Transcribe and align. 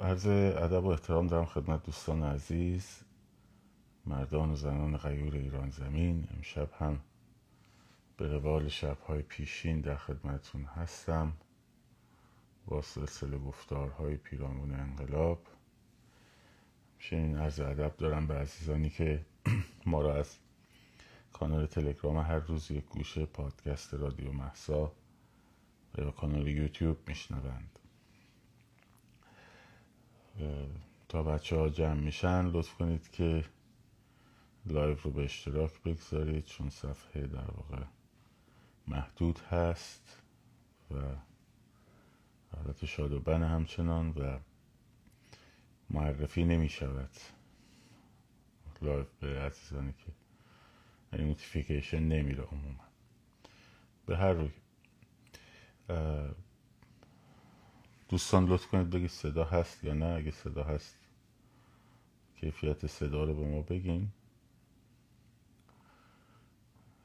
عرض 0.00 0.26
ادب 0.26 0.84
و 0.84 0.88
احترام 0.88 1.26
دارم 1.26 1.44
خدمت 1.44 1.86
دوستان 1.86 2.22
عزیز 2.22 3.00
مردان 4.06 4.50
و 4.50 4.56
زنان 4.56 4.96
غیور 4.96 5.34
ایران 5.34 5.70
زمین. 5.70 6.28
امشب 6.36 6.70
هم 6.78 7.00
به 8.16 8.28
روال 8.28 8.68
شبهای 8.68 9.22
پیشین 9.22 9.80
در 9.80 9.96
خدمتون 9.96 10.64
هستم. 10.64 11.32
با 12.66 12.82
سلسله 12.82 13.38
گفتارهای 13.38 14.16
پیرامون 14.16 14.74
انقلاب. 14.74 15.46
این 17.10 17.36
عرض 17.36 17.60
ادب 17.60 17.96
دارم 17.96 18.26
به 18.26 18.34
عزیزانی 18.34 18.90
که 18.90 19.26
ما 19.86 20.02
را 20.02 20.14
از 20.14 20.36
کانال 21.32 21.66
تلگرام 21.66 22.18
هر 22.18 22.38
روز 22.38 22.70
یک 22.70 22.84
گوشه 22.84 23.26
پادکست 23.26 23.94
رادیو 23.94 24.32
محسا 24.32 24.92
یا 25.98 26.10
کانال 26.10 26.48
یوتیوب 26.48 27.08
میشنوند. 27.08 27.79
تا 31.08 31.22
بچه 31.22 31.56
ها 31.56 31.68
جمع 31.68 32.00
میشن 32.00 32.46
لطف 32.46 32.74
کنید 32.74 33.10
که 33.10 33.44
live 34.66 34.96
رو 35.02 35.10
به 35.10 35.24
اشتراک 35.24 35.82
بگذارید 35.82 36.44
چون 36.44 36.70
صفحه 36.70 37.26
در 37.26 37.50
واقع 37.50 37.84
محدود 38.86 39.38
هست 39.38 40.22
و 40.90 40.96
حالت 42.56 42.84
shadow 42.84 43.12
ban 43.12 43.42
همچنان 43.42 44.10
و 44.10 44.38
معرفی 45.90 46.44
نمی 46.44 46.68
شود 46.68 47.10
live 48.82 49.06
به 49.20 49.40
عزیزانی 49.40 49.92
که 49.92 50.12
این 51.12 51.26
نوتیفیکیشن 51.26 51.98
نمیره 51.98 52.42
عموما. 52.44 52.84
به 54.06 54.16
هر 54.16 54.32
روی 54.32 54.50
دوستان 58.10 58.44
لطف 58.44 58.66
کنید 58.66 58.90
بگید 58.90 59.10
صدا 59.10 59.44
هست 59.44 59.84
یا 59.84 59.94
نه. 59.94 60.06
اگه 60.06 60.30
صدا 60.30 60.64
هست 60.64 60.98
کیفیت 62.36 62.86
صدا 62.86 63.24
رو 63.24 63.34
به 63.34 63.46
ما 63.46 63.62
بگین. 63.62 64.08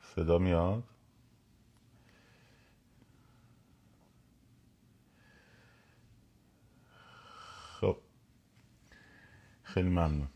صدا 0.02 0.38
میاد؟ 0.38 0.84
خب. 7.80 7.97
خیلی 9.64 9.90
ممنون. 9.90 10.28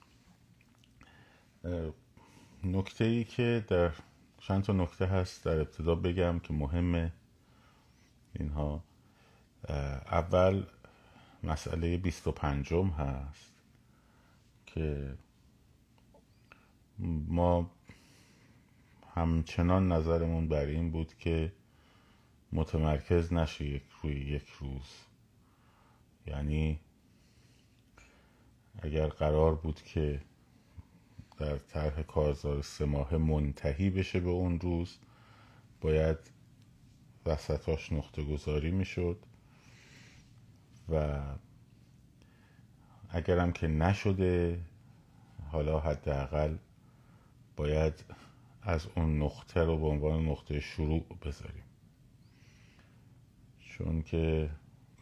نکته 2.63 3.05
ای 3.05 3.23
که 3.23 3.65
در 3.67 3.91
چند 4.39 4.63
تا 4.63 4.73
نکته 4.73 5.05
هست 5.05 5.45
در 5.45 5.59
ابتدا 5.59 5.95
بگم 5.95 6.39
که 6.39 6.53
مهمه 6.53 7.11
اینها. 8.33 8.88
اول 10.11 10.65
مسئله 11.43 11.97
بیست 11.97 12.27
و 12.27 12.31
پنجم 12.31 12.87
هست 12.87 13.53
که 14.65 15.17
ما 17.27 17.71
همچنان 19.15 19.91
نظرمون 19.91 20.47
بر 20.47 20.65
این 20.65 20.91
بود 20.91 21.13
که 21.17 21.53
متمرکز 22.51 23.33
نشه 23.33 23.65
یک 23.65 23.83
روی 24.01 24.15
یک 24.15 24.47
روز. 24.59 24.95
یعنی 26.27 26.79
اگر 28.81 29.07
قرار 29.07 29.55
بود 29.55 29.81
که 29.83 30.21
در 31.37 31.57
طرح 31.57 32.01
کارزار 32.01 32.61
سه 32.61 32.85
ماه 32.85 33.17
منتهی 33.17 33.89
بشه 33.89 34.19
به 34.19 34.29
اون 34.29 34.59
روز 34.59 34.97
باید 35.81 36.17
وسطاش 37.25 37.93
نقطه 37.93 38.23
گذاری 38.23 38.71
می‌شد. 38.71 39.17
و 40.91 41.19
اگرم 43.09 43.51
که 43.51 43.67
نشده 43.67 44.59
حالا 45.51 45.79
حداقل 45.79 46.57
باید 47.57 48.05
از 48.61 48.87
اون 48.95 49.21
نقطه 49.23 49.63
رو 49.63 49.77
به 49.77 49.85
عنوان 49.85 50.25
نقطه 50.25 50.59
شروع 50.59 51.05
بذاریم. 51.25 51.63
چون 53.59 54.01
که 54.01 54.49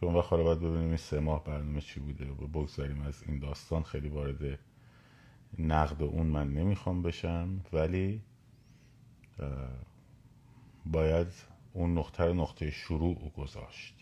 اون 0.00 0.14
وقت 0.14 0.30
باید 0.30 0.58
ببینیم 0.58 0.88
این 0.88 0.96
سه 0.96 1.20
ماه 1.20 1.44
برنامه 1.44 1.80
چی 1.80 2.00
بوده 2.00 2.30
و 2.30 2.46
بگذاریم 2.46 3.00
از 3.00 3.22
این 3.26 3.38
داستان. 3.38 3.82
خیلی 3.82 4.08
وارد 4.08 4.58
نقد 5.58 6.02
اون 6.02 6.26
من 6.26 6.54
نمی‌خوام 6.54 7.02
بشم 7.02 7.60
ولی 7.72 8.22
باید 10.86 11.32
اون 11.72 11.98
نقطه 11.98 12.24
رو 12.24 12.34
نقطه 12.34 12.70
شروع 12.70 13.32
گذاشت. 13.36 13.97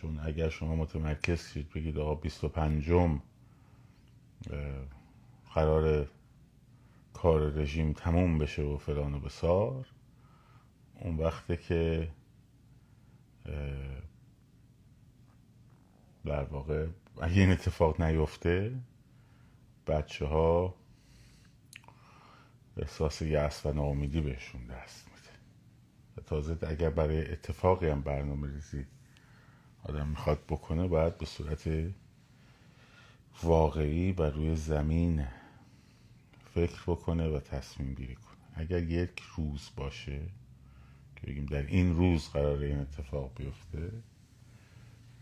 چون 0.00 0.20
اگر 0.22 0.48
شما 0.48 0.76
متمرکز 0.76 1.52
شید 1.52 1.72
بگید 1.72 1.98
آقا 1.98 2.14
25 2.14 2.92
قرار 5.54 6.08
کار 7.14 7.40
رژیم 7.40 7.92
تموم 7.92 8.38
بشه 8.38 8.62
و 8.62 8.76
فلان 8.76 9.14
و 9.14 9.20
بسار 9.20 9.86
اون 11.00 11.16
وقته 11.16 11.56
که 11.56 12.10
در 16.24 16.44
واقع 16.44 16.86
اگه 17.20 17.40
این 17.40 17.50
اتفاق 17.50 18.00
نیفته 18.00 18.74
بچه 19.86 20.26
ها 20.26 20.74
احساس 22.76 23.22
یأس 23.22 23.66
و 23.66 23.72
ناامیدی 23.72 24.20
بهشون 24.20 24.66
دست 24.66 25.08
میده. 25.08 26.24
تازه 26.26 26.58
اگر 26.66 26.90
برای 26.90 27.32
اتفاقی 27.32 27.88
هم 27.88 28.02
برنامه 28.02 28.48
ریزی 28.48 28.86
آدم 29.84 30.08
می‌خواد 30.08 30.38
بکنه 30.48 30.88
باید 30.88 31.18
به 31.18 31.26
صورت 31.26 31.70
واقعی 33.42 34.12
و 34.12 34.22
روی 34.22 34.56
زمین 34.56 35.26
فکر 36.54 36.82
بکنه 36.86 37.28
و 37.28 37.40
تصمیم 37.40 37.94
گیری 37.94 38.14
کنه. 38.14 38.36
اگر 38.54 38.82
یک 38.82 39.22
روز 39.36 39.70
باشه 39.76 40.20
که 41.16 41.26
بگیم 41.26 41.46
در 41.46 41.66
این 41.66 41.96
روز 41.96 42.28
قرار 42.28 42.58
این 42.58 42.78
اتفاق 42.78 43.32
بیفته 43.36 43.92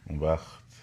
اون 0.06 0.18
وقت 0.18 0.82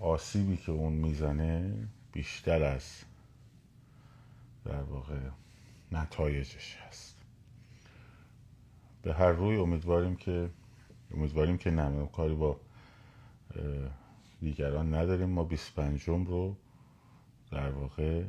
آسیبی 0.00 0.56
که 0.56 0.72
اون 0.72 0.92
می‌زنه 0.92 1.74
بیشتر 2.12 2.62
از 2.62 3.02
در 4.64 4.82
واقع 4.82 5.20
نتایجش 5.92 6.76
هست. 6.76 7.16
به 9.02 9.14
هر 9.14 9.32
روی 9.32 9.56
امیدواریم 9.56 10.16
که 10.16 10.50
امیدواریم 11.14 11.58
که 11.58 11.70
نه 11.70 12.06
کاری 12.06 12.34
با 12.34 12.60
دیگران 14.40 14.94
نداریم. 14.94 15.28
ما 15.28 15.44
25 15.44 16.02
رو 16.02 16.56
در 17.50 17.70
واقع 17.70 18.24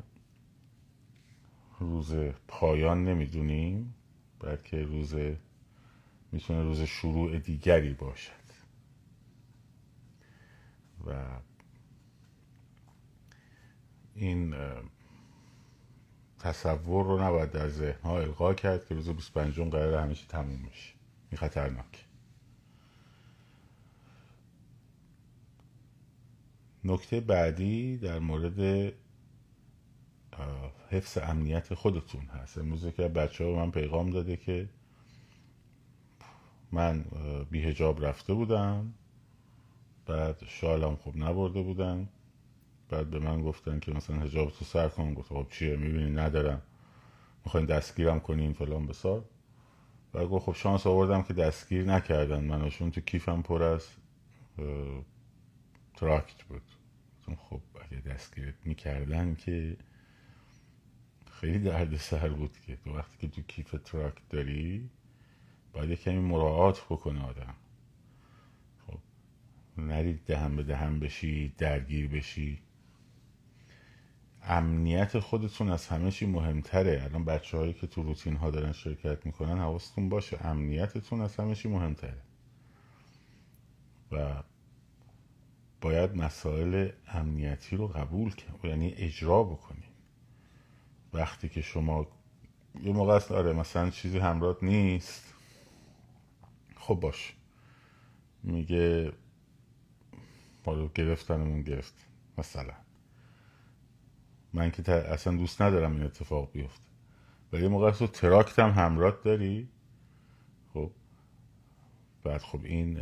روز 1.79 2.15
پایان 2.47 3.05
نمی‌دونیم 3.05 3.95
بلکه 4.39 4.83
روز 4.83 5.15
می‌تونه 6.31 6.63
روز 6.63 6.81
شروع 6.81 7.39
دیگری 7.39 7.93
باشد. 7.93 8.31
و 11.07 11.39
این 14.15 14.55
تصور 16.39 17.05
رو 17.05 17.23
نباید 17.23 17.51
در 17.51 17.69
ذهن 17.69 18.01
ها 18.01 18.19
القا 18.19 18.53
کرد 18.53 18.85
که 18.85 18.95
روز 18.95 19.09
25 19.09 19.59
قرار 19.59 20.03
همیشه 20.03 20.27
تموم 20.27 20.59
میشه 20.59 20.93
این 21.31 21.37
خطرناک 21.37 22.06
نکته 26.83 27.19
بعدی 27.19 27.97
در 27.97 28.19
مورد 28.19 28.93
حفظ 30.89 31.17
امنیت 31.17 31.73
خودتون 31.73 32.25
هست. 32.25 32.57
امروز 32.57 32.87
که 32.87 33.07
بچه 33.07 33.43
ها 33.45 33.51
من 33.51 33.71
پیغام 33.71 34.09
داده 34.09 34.37
که 34.37 34.69
من 36.71 37.05
بیهجاب 37.51 38.05
رفته 38.05 38.33
بودم 38.33 38.93
بعد 40.05 40.43
شالم 40.47 40.95
خوب 40.95 41.17
نبرده 41.17 41.61
بودم 41.61 42.09
بعد 42.89 43.09
به 43.09 43.19
من 43.19 43.43
گفتن 43.43 43.79
که 43.79 43.91
مثلا 43.91 44.15
هجاب 44.15 44.51
تو 44.51 44.65
سر 44.65 44.89
کن. 44.89 45.13
گفت 45.13 45.29
خب 45.29 45.47
چیه؟ 45.49 45.75
می‌بینی 45.75 46.11
ندارم. 46.11 46.61
می‌خواین 47.45 47.65
دستگیرم 47.65 48.19
کنین 48.19 48.53
فلان 48.53 48.87
بیسار 48.87 49.25
و 50.13 50.27
گفت 50.27 50.45
خب 50.45 50.53
شانس 50.53 50.87
آوردم 50.87 51.23
که 51.23 51.33
دستگیر 51.33 51.85
نکردن. 51.85 52.43
منشون 52.43 52.91
تو 52.91 53.01
کیفم 53.01 53.41
پر 53.41 53.63
از 53.63 53.87
تراکت 55.97 56.43
بود. 56.43 56.61
خب 57.37 57.61
اگه 57.81 58.01
دستگیرت 58.01 58.55
می‌کردن 58.65 59.35
که 59.35 59.77
خیلی 61.31 61.59
درد 61.59 61.97
سر 61.97 62.29
بود 62.29 62.57
که 62.67 62.75
تو 62.75 62.97
وقتی 62.97 63.17
که 63.17 63.27
تو 63.27 63.41
کیف 63.41 63.75
تراکت 63.85 64.13
داری 64.29 64.89
باید 65.73 65.99
کمی 65.99 66.19
مراعات 66.19 66.85
بکنه 66.85 67.23
آدم. 67.23 67.55
خب 68.87 68.99
نرید 69.77 70.25
دهم 70.25 70.55
به 70.55 70.63
دهم 70.63 70.99
بشی 70.99 71.53
درگیر 71.57 72.07
بشی. 72.07 72.61
امنیت 74.43 75.19
خودتون 75.19 75.69
از 75.69 75.87
همه 75.87 76.11
چی 76.11 76.25
مهمتره. 76.25 77.03
الان 77.03 77.25
بچه 77.25 77.57
هایی 77.57 77.73
که 77.73 77.87
تو 77.87 78.03
روتین 78.03 78.35
ها 78.35 78.51
دارن 78.51 78.71
شرکت 78.71 79.25
می‌کنن 79.25 79.57
حواستون 79.57 80.09
باشه 80.09 80.45
امنیتتون 80.45 81.21
از 81.21 81.35
همه 81.35 81.55
چی 81.55 81.69
مهمتره. 81.69 82.21
و 84.11 84.43
باید 85.81 86.15
مسائل 86.15 86.89
امنیتی 87.07 87.75
رو 87.75 87.87
قبول 87.87 88.31
کنید 88.31 88.65
یعنی 88.65 88.93
اجرا 88.93 89.43
بکنید 89.43 89.97
وقتی 91.13 91.49
که 91.49 91.61
شما 91.61 92.07
یه 92.83 92.93
موقع 92.93 93.13
است 93.13 93.31
آره 93.31 93.53
مثلا 93.53 93.89
چیزی 93.89 94.19
همراه 94.19 94.57
نیست 94.61 95.33
خب 96.75 96.95
باش. 96.95 97.33
میگه 98.43 99.13
رو 100.65 100.89
گرفتنمون 100.95 101.61
گرفت 101.61 101.93
مثلا. 102.37 102.73
من 104.53 104.71
که 104.71 104.91
اصلا 104.91 105.37
دوست 105.37 105.61
ندارم 105.61 105.91
این 105.91 106.03
اتفاق 106.03 106.51
بیفته. 106.51 106.87
ولی 107.53 107.63
یه 107.63 107.69
موقع 107.69 107.91
تو 107.91 108.07
تراکت 108.07 108.59
هم 108.59 108.69
همراه 108.69 109.17
داری. 109.23 109.69
خب 110.73 110.91
بعد 112.23 112.41
خب 112.41 112.59
این 112.63 112.99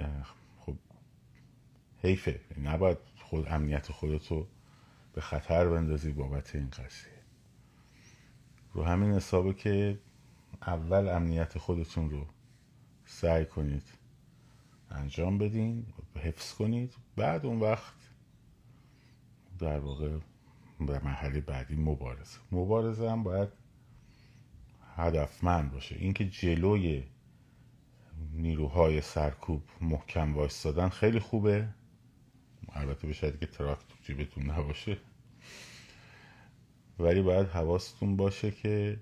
حیفه. 2.05 2.39
نباید 2.63 2.97
خود 3.15 3.47
امنیت 3.47 3.91
خودتو 3.91 4.47
به 5.13 5.21
خطر 5.21 5.69
بندازی 5.69 6.11
بابت 6.11 6.55
این 6.55 6.69
قضیه. 6.69 7.15
رو 8.73 8.83
همین 8.83 9.13
حسابه 9.13 9.53
که 9.53 9.99
اول 10.67 11.07
امنیت 11.07 11.57
خودتون 11.57 12.09
رو 12.09 12.25
سعی 13.05 13.45
کنید 13.45 13.83
انجام 14.91 15.37
بدین 15.37 15.85
حفظ 16.15 16.53
کنید. 16.53 16.93
بعد 17.15 17.45
اون 17.45 17.59
وقت 17.59 17.95
در 19.59 19.79
واقع 19.79 20.17
به 20.79 20.99
مرحله 21.03 21.41
بعدی 21.41 21.75
مبارزه. 21.75 22.39
مبارزه 22.51 23.11
هم 23.11 23.23
باید 23.23 23.49
هدفمند 24.95 25.71
باشه. 25.71 25.95
اینکه 25.95 26.25
جلوی 26.29 27.03
نیروهای 28.33 29.01
سرکوب 29.01 29.63
محکم 29.81 30.35
وایستادن 30.35 30.89
خیلی 30.89 31.19
خوبه. 31.19 31.69
البته 32.75 33.07
به 33.07 33.13
که 33.13 33.45
تراکت 33.45 33.85
جیبتون 34.03 34.51
نباشه. 34.51 34.97
ولی 36.99 37.21
باید 37.21 37.47
حواستون 37.47 38.15
باشه 38.15 38.51
که 38.51 38.99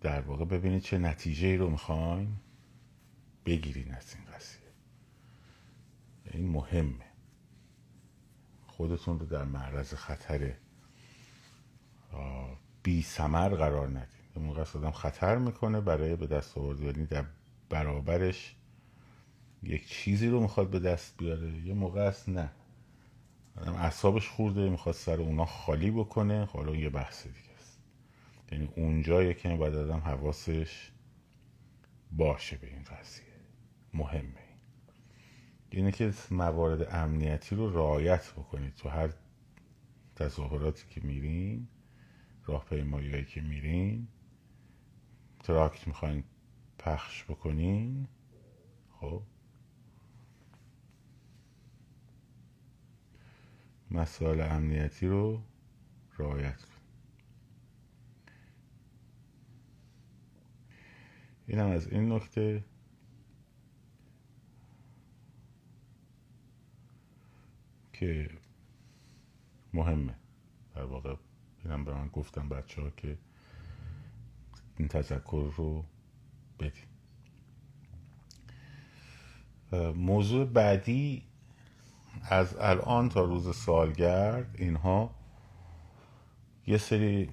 در 0.00 0.20
واقع 0.20 0.44
ببینید 0.44 0.82
چه 0.82 0.98
نتیجه 0.98 1.46
ای 1.46 1.56
رو 1.56 1.70
می‌خواین 1.70 2.36
بگیرین 3.46 3.94
از 3.94 4.14
این 4.14 4.24
قضیه. 4.34 4.58
این 6.24 6.48
مهمه. 6.48 7.04
خودتون 8.66 9.18
رو 9.18 9.26
در 9.26 9.44
معرض 9.44 9.94
خطر 9.94 10.54
بی 12.82 13.02
سمر 13.02 13.48
قرار 13.48 13.88
ندید 13.88 14.18
موقع 14.36 14.60
آدم 14.60 14.90
خطر 14.90 15.38
می‌کنه 15.38 15.80
برای 15.80 16.16
به 16.16 16.26
دست 16.26 16.58
آورد 16.58 16.80
یعنی 16.80 17.06
در 17.06 17.24
برابرش 17.70 18.54
یک 19.62 19.88
چیزی 19.88 20.28
رو 20.28 20.40
می‌خواد 20.40 20.70
به 20.70 20.78
دست 20.78 21.16
بیاره 21.18 21.66
یه 21.66 21.74
موقع 21.74 22.00
است 22.00 22.28
نه. 22.28 22.50
آدم 23.56 23.74
اعصابش 23.74 24.28
خورده 24.28 24.68
می‌خواد 24.68 24.94
سر 24.94 25.20
اونا 25.20 25.44
خالی 25.44 25.90
بکنه 25.90 26.44
حالا 26.44 26.76
یه 26.76 26.90
بحث 26.90 27.26
دیگه 27.26 27.52
است. 27.58 27.78
یعنی 28.52 28.68
اونجا 28.76 29.32
که 29.32 29.48
باید 29.48 29.74
آدم 29.74 29.98
حواسش 29.98 30.90
باشه 32.12 32.56
به 32.56 32.66
این 32.66 32.82
قضیه. 32.82 33.24
مهمه 33.94 34.48
اینه 35.70 35.92
که 35.92 36.12
موارد 36.30 36.94
امنیتی 36.94 37.56
رو 37.56 37.70
رعایت 37.70 38.32
بکنید. 38.32 38.74
تو 38.74 38.88
هر 38.88 39.10
تظاهراتی 40.16 40.84
که 40.90 41.00
میرین 41.00 41.68
راهپیمایی 42.44 43.24
که 43.24 43.40
میرین 43.40 44.08
تراکت 45.44 45.86
می‌خواین 45.86 46.24
پخش 46.78 47.24
بکنین 47.24 48.08
خب؟ 49.00 49.22
مسائل 53.90 54.40
امنیتی 54.40 55.06
رو 55.06 55.42
رعایت 56.18 56.62
کن. 56.62 56.74
اینم 61.46 61.66
از 61.66 61.88
این 61.88 62.12
نکته. 62.12 62.64
که 67.92 68.30
مهمه. 69.74 70.14
در 70.74 70.84
واقع 70.84 71.14
اینم 71.64 71.84
به 71.84 71.94
من 71.94 72.08
گفتم 72.08 72.48
بچه 72.48 72.82
ها 72.82 72.90
که 72.90 73.18
این 74.76 74.88
تذکر 74.88 75.52
رو 75.56 75.84
بدیم 76.58 76.88
موضوع 79.94 80.44
بعدی 80.44 81.27
از 82.22 82.56
الان 82.60 83.08
تا 83.08 83.24
روز 83.24 83.56
سالگرد 83.56 84.54
اینها 84.58 85.10
یه 86.66 86.78
سری 86.78 87.28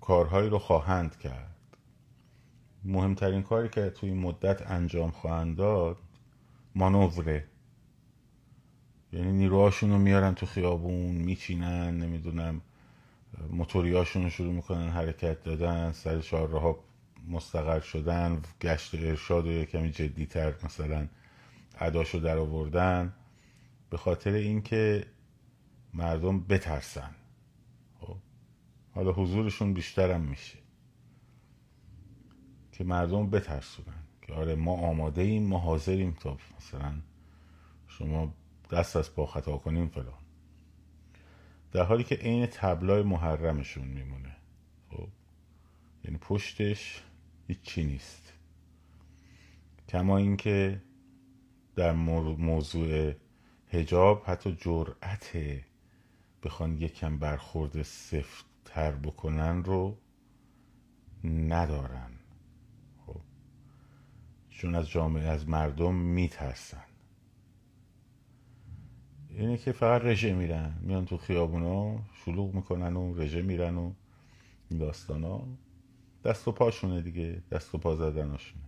کارهایی 0.00 0.48
رو 0.48 0.58
خواهند 0.58 1.18
کرد. 1.18 1.56
مهمترین 2.84 3.42
کاری 3.42 3.68
که 3.68 3.90
توی 3.90 4.08
این 4.08 4.18
مدت 4.18 4.70
انجام 4.70 5.10
خواهند 5.10 5.56
داد 5.56 5.96
مانوره. 6.74 7.44
یعنی 9.12 9.32
نیروهاشون 9.32 9.90
رو 9.90 9.98
میارن 9.98 10.34
تو 10.34 10.46
خیابون 10.46 11.14
میچینن 11.14 11.98
نمی‌دونم 11.98 12.60
موتوریاشون 13.50 14.22
رو 14.22 14.30
شروع 14.30 14.52
می‌کنن 14.52 14.88
حرکت 14.88 15.42
دادن 15.42 15.92
سر 15.92 16.20
چهارراه 16.20 16.62
ها 16.62 16.78
مستقر 17.28 17.80
شدن 17.80 18.42
گشت 18.60 18.94
ارشاد 18.94 19.46
و 19.46 19.64
کمی 19.64 19.90
جدیتر 19.90 20.54
مثلا 20.64 21.08
اداشو 21.80 22.18
در 22.18 22.38
آوردن 22.38 23.12
به 23.92 23.98
خاطر 23.98 24.32
اینکه 24.32 25.06
مردم 25.94 26.40
بترسن. 26.40 27.14
خب؟ 28.00 28.16
حالا 28.94 29.12
حضورشون 29.12 29.74
بیشترم 29.74 30.20
میشه. 30.20 30.58
که 32.72 32.84
مردم 32.84 33.30
بترسونن. 33.30 34.02
که 34.22 34.32
آره 34.32 34.54
ما 34.54 34.72
آماده 34.72 35.22
ایم 35.22 35.42
ما 35.42 35.58
حاضریم 35.58 36.12
تا 36.12 36.36
مثلا 36.56 36.92
شما 37.86 38.34
دست 38.70 38.96
از 38.96 39.14
پا 39.14 39.26
خطا 39.26 39.56
کنیم 39.56 39.88
فلان. 39.88 40.22
در 41.72 41.84
حالی 41.84 42.04
که 42.04 42.14
عین 42.14 42.46
تبلای 42.46 43.02
محرمشون 43.02 43.88
میمونه. 43.88 44.36
خب؟ 44.90 45.08
یعنی 46.04 46.18
پشتش 46.18 47.02
هیچی 47.46 47.84
نیست. 47.84 48.32
کما 49.88 50.16
اینکه 50.16 50.82
در 51.76 51.92
موضوع 51.92 53.14
هجاب 53.72 54.22
حتی 54.26 54.56
جرأت 54.60 55.36
بخوان 56.42 56.78
یکم 56.78 57.18
برخورد 57.18 57.82
سفت 57.82 58.44
تر 58.64 58.92
بکنن 58.92 59.64
رو 59.64 59.96
ندارن. 61.24 62.10
خب 63.06 63.20
چون 64.50 64.74
از 64.74 64.88
جامعه 64.88 65.28
از 65.28 65.48
مردم 65.48 65.94
میترسن. 65.94 66.84
اینه 69.28 69.56
که 69.56 69.72
فقط 69.72 70.02
رژه 70.02 70.34
میرن 70.34 70.78
میان 70.80 71.04
تو 71.04 71.16
خیابونا 71.16 71.98
شلوغ 72.24 72.54
می‌کنن 72.54 72.96
و 72.96 73.14
رژه 73.14 73.42
میرن 73.42 73.76
و 73.76 73.92
داستانا. 74.80 75.46
دست 76.24 76.48
و 76.48 76.52
پاشونه 76.52 77.02
دیگه 77.02 77.42
دست 77.50 77.74
و 77.74 77.78
پا 77.78 77.96
زدناشونه 77.96 78.61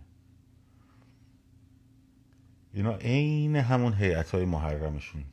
اینا 2.75 2.95
عین 2.95 3.55
همون 3.55 3.93
حیعت 3.93 4.31
های 4.31 4.45
محرمشون 4.45 5.25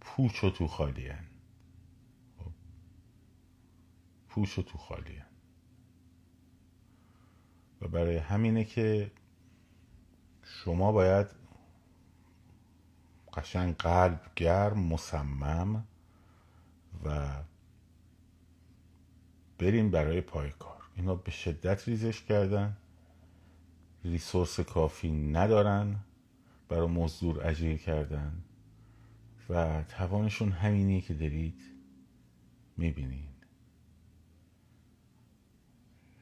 پوچ 0.00 0.44
و 0.44 0.50
تو 0.50 0.68
خالی 0.68 1.08
هن. 1.08 1.24
خب. 2.38 2.50
پوچ 4.28 4.58
و 4.58 4.62
تو 4.62 4.78
خالی 4.78 5.16
هن. 5.16 5.26
و 7.80 7.88
برای 7.88 8.16
همینه 8.16 8.64
که 8.64 9.10
شما 10.42 10.92
باید 10.92 11.26
قشنگ 13.34 13.76
قلب 13.76 14.20
گرم 14.36 14.78
مصمم 14.78 15.84
و 17.04 17.42
بریم 19.58 19.90
برای 19.90 20.20
پای 20.20 20.50
کار 20.50 20.82
اینا 20.96 21.14
به 21.14 21.30
شدت 21.30 21.88
ریزش 21.88 22.22
کردن 22.22 22.76
ریسورس 24.04 24.60
کافی 24.60 25.10
ندارن 25.10 26.04
برای 26.70 26.86
مزدور 26.86 27.46
اجیر 27.46 27.76
کردن 27.76 28.44
و 29.48 29.82
توانشون 29.88 30.52
همینی 30.52 31.00
که 31.00 31.14
دارید 31.14 31.62
می‌بینین. 32.76 33.28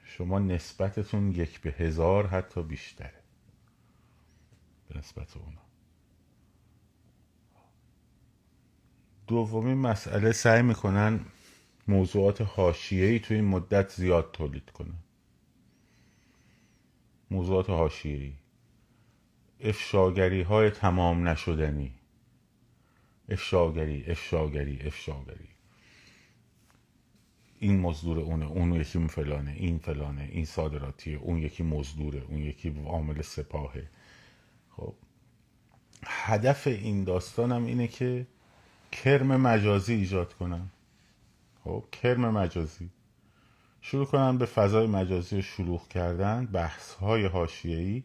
شما 0.05 0.39
نسبتتون 0.39 1.31
یک 1.31 1.61
به 1.61 1.71
هزار 1.71 2.27
حتی 2.27 2.63
بیشتره 2.63 3.23
به 4.89 4.99
نسبت 4.99 5.37
اونا. 5.37 5.61
دومین 9.27 9.79
مسئله 9.79 10.33
سعی 10.33 10.63
می‌کنن 10.63 11.21
موضوعات 11.89 12.41
حاشیه‌ای 12.41 13.19
تو 13.19 13.35
این 13.35 13.45
مدت 13.45 13.91
زیاد 13.91 14.31
تولید 14.33 14.71
کنن. 14.71 14.99
موضوعات 17.31 17.71
حاشیه‌ای. 17.71 18.35
افشاگری 19.61 20.43
های 20.43 20.71
تمام 20.71 21.29
نشدنی. 21.29 21.93
افشاگری 23.29 24.05
افشاگری 24.07 24.79
افشاگری. 24.87 25.49
این 27.59 27.81
مزدور 27.81 28.19
اونه 28.19 28.47
اون 28.47 28.73
یکی 28.73 29.09
فلانه 29.09 29.53
این 29.53 29.79
فلانه 29.79 30.29
این 30.33 30.45
صادراتیه 30.45 31.19
اون 31.19 31.39
یکی 31.39 31.63
مزدوره 31.63 32.23
اون 32.29 32.39
یکی 32.39 32.85
عامل 32.87 33.23
سپاهه. 33.23 33.91
خب 34.77 34.95
هدف 36.07 36.67
این 36.67 37.05
داستانم 37.05 37.65
اینه 37.65 37.89
که 37.89 38.27
کرم 38.93 39.37
مجازی 39.37 39.95
ایجاد 39.95 40.35
کنم. 40.35 40.71
خب 41.65 41.85
کرم 42.03 42.31
مجازی. 42.31 42.91
شروع 43.81 44.07
کنن 44.07 44.39
به 44.39 44.47
فضای 44.47 44.87
مجازی 44.87 45.43
شلوغ 45.43 45.89
کردن 45.89 46.47
بحث 46.47 46.95
های 46.95 47.27
حاشیه‌ای 47.27 48.03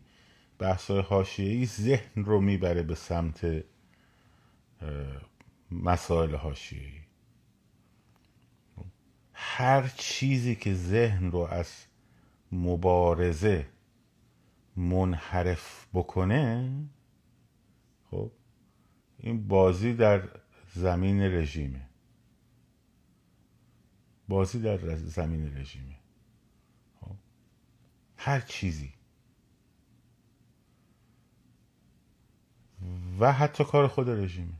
بحث 0.64 0.92
های 0.92 1.02
حاشیه‌ای 1.02 1.66
ذهن 1.66 2.26
رو 2.26 2.42
می‌بره 2.42 2.84
به 2.84 2.96
سمت 2.96 3.64
مسائل 5.72 6.36
حاشیه‌ای. 6.36 7.00
هر 9.34 9.88
چیزی 9.88 10.56
که 10.56 10.74
ذهن 10.74 11.32
رو 11.32 11.38
از 11.38 11.86
مبارزه 12.52 13.68
منحرف 14.76 15.88
بکنه 15.94 16.74
خب 18.12 18.32
این 19.18 19.48
بازی 19.48 19.94
در 19.94 20.30
زمین 20.76 21.22
رژیمه. 21.22 21.90
بازی 24.28 24.62
در 24.62 24.96
زمین 24.96 25.58
رژیمه. 25.58 25.96
خب. 27.02 27.16
هر 28.18 28.40
چیزی. 28.40 28.94
و 33.20 33.34
حتی 33.34 33.64
کار 33.64 33.88
خود 33.88 34.10
رژیمه 34.10 34.54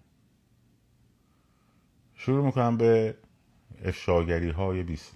شروع 2.16 2.46
می‌کنم 2.46 2.78
به 2.78 3.18
افشاگری 3.86 4.50
های 4.50 4.84
بیس... 4.84 5.12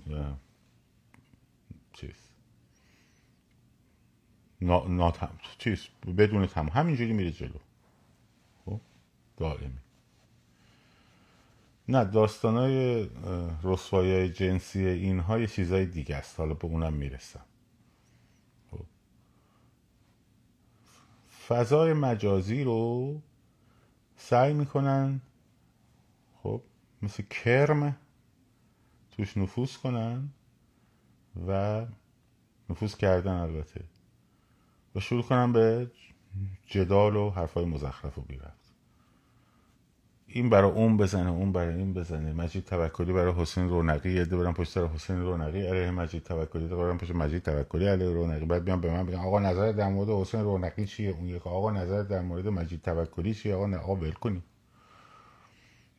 چیز. 1.93 2.15
نا... 4.61 5.13
چیز 5.57 5.87
بدون 6.17 6.47
تم 6.47 6.69
همینجوری 6.69 7.13
میره 7.13 7.31
جلو. 7.31 7.59
خب؟ 8.65 8.81
دائمی. 9.37 9.79
نه 11.87 12.05
داستانای 12.05 13.09
رسوایی 13.63 14.29
جنسی 14.29 14.85
اینها 14.85 15.39
یه 15.39 15.47
چیزای 15.47 15.85
دیگه 15.85 16.15
است. 16.15 16.39
حالا 16.39 16.53
به 16.53 16.65
اونم 16.65 16.93
می‌رسم. 16.93 17.45
فضای 21.48 21.94
مجازی 21.94 22.63
رو 22.63 23.22
سعی 24.16 24.54
می‌کنن 24.54 25.22
خب 26.44 26.62
مثل 27.01 27.24
کرم 27.24 27.98
توش 29.12 29.38
نفوذ 29.38 29.77
کنن 29.77 30.30
و 31.48 31.86
نفوذ 32.70 32.96
کردن 32.96 33.32
البته. 33.32 33.84
و 34.96 35.00
شروع 35.00 35.24
کنن 35.24 35.54
به 35.54 35.92
جدال 36.66 37.16
و 37.16 37.30
حرفای 37.30 37.66
مزخرف 37.66 38.18
و 38.18 38.22
بیرفت 38.22 38.66
این 40.38 40.50
برای 40.50 40.72
اون 40.72 40.98
بزنه 40.98 41.29
اون 41.32 41.51
برای 41.51 41.75
این 41.75 41.94
بزنه. 41.94 42.34
مجید 42.34 42.65
توکلی 42.65 43.13
برای 43.13 43.34
حسین 43.34 43.70
رونقی 43.70 44.12
یه 44.13 44.25
برن 44.25 44.53
پشت 44.53 44.72
سر 44.72 44.86
حسین 44.88 45.22
رونقی. 45.22 45.67
علیه 45.67 45.91
مجید 45.91 46.24
توکلی 46.24 46.67
برن 46.67 46.98
پشت 46.98 47.12
مجید 47.12 47.44
توکلی. 47.44 47.88
علیه 47.88 48.10
رونقی. 48.10 48.46
بعد 48.46 48.65
بیان 48.65 48.82
به 48.82 48.91
من 48.91 49.06
بگن 49.06 49.17
آقا 49.17 49.39
نظر 49.39 49.72
در 49.72 49.89
مورد 49.89 50.10
حسین 50.10 50.41
رونقی 50.41 50.86
چیه؟ 50.86 51.10
اون 51.10 51.27
یک 51.27 51.48
آقا 51.48 51.72
نظر 51.72 52.03
در 52.03 52.22
مورد 52.22 52.48
مجید 52.48 52.82
توکلی 52.82 53.34
چیه؟ 53.34 53.56
آقا 53.56 53.67
نه 53.67 53.77
آقا 53.77 53.96
ول 53.96 54.12
کنی 54.12 54.44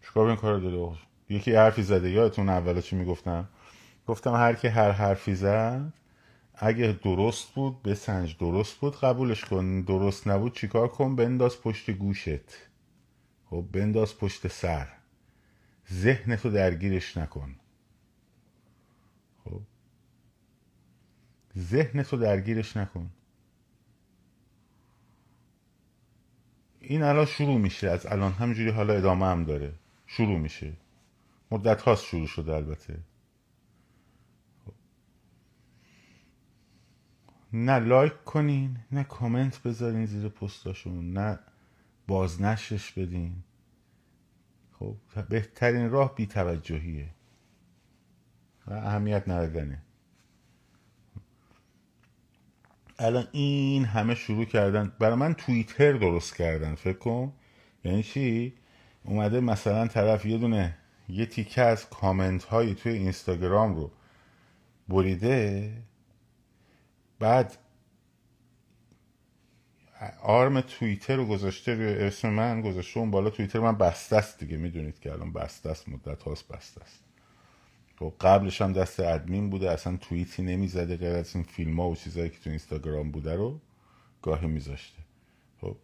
چیکار 0.02 0.26
این 0.26 0.36
کارو 0.36 0.60
داره 0.60 0.96
یکی 1.28 1.54
حرفی 1.54 1.82
زده. 1.82 2.10
یادتون 2.10 2.48
اولا 2.48 2.80
چی 2.80 2.96
می‌گفتم؟ 2.96 3.48
گفتم 4.06 4.34
هر 4.34 4.54
کی 4.54 4.68
هر 4.68 4.90
حرفی 4.90 5.34
زد 5.34 5.92
اگه 6.54 6.98
درست 7.04 7.54
بود 7.54 7.82
به 7.82 7.94
سنج 7.94 8.36
درست 8.38 8.76
بود 8.76 8.96
قبولش 8.96 9.44
کن. 9.44 9.80
درست 9.80 10.28
نبود 10.28 10.54
چیکار 10.54 10.88
کن؟ 10.88 11.16
بنداز 11.16 11.60
پشت 11.60 11.90
گوشت. 11.90 12.67
خب 13.50 13.66
بنداز 13.72 14.18
پشت 14.18 14.48
سر. 14.48 14.88
ذهنتو 15.92 16.50
درگیرش 16.50 17.16
نکن. 17.16 17.56
خب؟ 19.44 19.60
ذهنتو 21.58 22.16
درگیرش 22.16 22.76
نکن. 22.76 23.10
این 26.80 27.02
الان 27.02 27.24
شروع 27.24 27.58
میشه. 27.58 27.90
از 27.90 28.06
الان 28.06 28.32
همجوری 28.32 28.70
حالا 28.70 28.94
ادامه 28.94 29.26
هم 29.26 29.44
داره. 29.44 29.74
شروع 30.06 30.38
میشه. 30.38 30.72
مدت 31.50 31.82
هاست 31.82 32.04
شروع 32.04 32.26
شده 32.26 32.54
البته. 32.54 33.00
خب. 34.66 34.74
نه 37.52 37.78
لایک 37.78 38.24
کنین 38.24 38.78
نه 38.92 39.04
کامنت 39.04 39.62
بذارین 39.62 40.06
زیر 40.06 40.28
پستاشون 40.28 41.12
نه 41.12 41.38
بازنشرش 42.08 42.92
بدین. 42.92 43.42
خب 44.72 44.96
بهترین 45.28 45.90
راه 45.90 46.14
بیتوجهیه. 46.14 47.08
و 48.66 48.72
اهمیت 48.72 49.28
ندادنه 49.28 49.82
الان 52.98 53.28
این 53.32 53.84
همه 53.84 54.14
شروع 54.14 54.44
کردن 54.44 54.92
برای 54.98 55.16
من 55.16 55.34
توییتر 55.34 55.92
درست 55.92 56.36
کردن 56.36 56.74
فکر 56.74 56.98
کن. 56.98 57.32
یعنی 57.84 58.02
چی؟ 58.02 58.54
اومده 59.04 59.40
مثلا 59.40 59.86
طرف 59.86 60.26
یه 60.26 60.38
دونه 60.38 60.76
یه 61.08 61.26
تیکه 61.26 61.62
از 61.62 61.90
کامنت 61.90 62.44
هایی 62.44 62.74
توی 62.74 62.92
اینستاگرام 62.92 63.74
رو 63.74 63.90
بریده 64.88 65.72
بعد 67.18 67.58
آرم 70.22 70.60
توییتر 70.60 71.16
رو 71.16 71.26
گذاشته 71.26 71.74
روی 71.74 71.86
اسم 71.86 72.30
من 72.30 72.62
گذاشته 72.62 73.00
اون 73.00 73.10
بالا 73.10 73.30
توییتر 73.30 73.58
من 73.58 73.78
بسته 73.78 74.16
است 74.16 74.38
دیگه 74.38 74.56
می‌دونید 74.56 75.00
که 75.00 75.12
الان 75.12 75.32
بسته 75.32 75.70
است 75.70 75.88
مدت 75.88 76.22
هاست 76.22 76.48
بسته 76.48 76.82
است. 76.82 77.04
خب 77.98 78.14
قبلش 78.20 78.62
هم 78.62 78.72
دست 78.72 79.00
ادمین 79.00 79.50
بوده 79.50 79.70
اصلا 79.70 79.96
توییتی 79.96 80.42
نمی‌زده 80.42 80.96
غیر 80.96 81.16
از 81.16 81.34
این 81.34 81.44
فیلم 81.44 81.80
ها 81.80 81.90
و 81.90 81.96
چیزایی 81.96 82.30
که 82.30 82.38
تو 82.38 82.50
اینستاگرام 82.50 83.10
بوده 83.10 83.34
رو 83.34 83.60
گاهی 84.22 84.46
میذاشته. 84.46 85.02
خب 85.60 85.76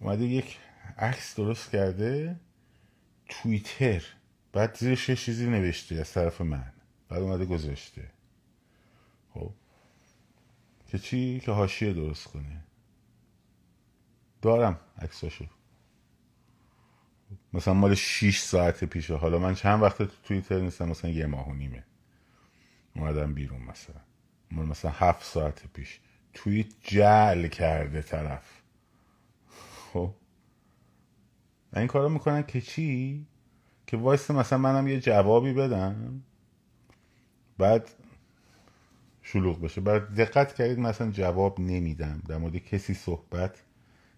اومده 0.00 0.24
یک 0.24 0.58
عکس 0.98 1.36
درست 1.36 1.70
کرده 1.70 2.40
توییتر 3.28 4.04
بعد 4.52 4.76
زیرش 4.76 5.10
چیزی 5.10 5.46
نوشته 5.46 5.94
از 5.94 6.12
طرف 6.12 6.40
من 6.40 6.72
بعد 7.08 7.22
اومده 7.22 7.44
گذاشته. 7.44 8.10
خب 9.34 9.50
که 10.86 10.98
چی؟ 10.98 11.40
که 11.40 11.52
حاشیه 11.52 11.92
درست 11.92 12.24
کنه. 12.24 12.65
دارم 14.46 14.80
عکساشو. 14.98 15.44
مثلا 17.52 17.74
مال 17.74 17.94
6 17.94 18.38
ساعت 18.38 18.84
پیشه. 18.84 19.14
حالا 19.14 19.38
من 19.38 19.54
چند 19.54 19.82
وقت 19.82 19.98
تو 19.98 20.08
توییتر 20.24 20.60
نیستم 20.60 20.88
مثلا 20.88 21.10
یه 21.10 21.26
ماه 21.26 21.48
و 21.48 21.54
نیمه. 21.54 21.84
اومدم 22.96 23.34
بیرون 23.34 23.62
مثلا. 23.62 24.00
مال 24.50 24.66
مثلا 24.66 24.90
هفت 24.90 25.24
ساعت 25.24 25.66
پیش. 25.72 26.00
توییت 26.34 26.66
جل 26.82 27.46
کرده 27.46 28.02
طرف. 28.02 28.62
خب. 29.92 30.14
این 31.76 31.86
کارو 31.86 32.08
می‌کنن 32.08 32.42
که 32.42 32.60
چی؟ 32.60 33.26
که 33.86 33.96
وایست 33.96 34.30
مثلا 34.30 34.58
منم 34.58 34.88
یه 34.88 35.00
جوابی 35.00 35.52
بدم. 35.52 36.22
بعد 37.58 37.90
شلوغ 39.22 39.60
بشه. 39.60 39.80
بعد 39.80 40.14
دقت 40.14 40.54
کردید 40.54 40.78
مثلا 40.78 41.10
جواب 41.10 41.60
نمیدم. 41.60 42.22
در 42.28 42.38
مورد 42.38 42.56
کسی 42.56 42.94
صحبت 42.94 43.62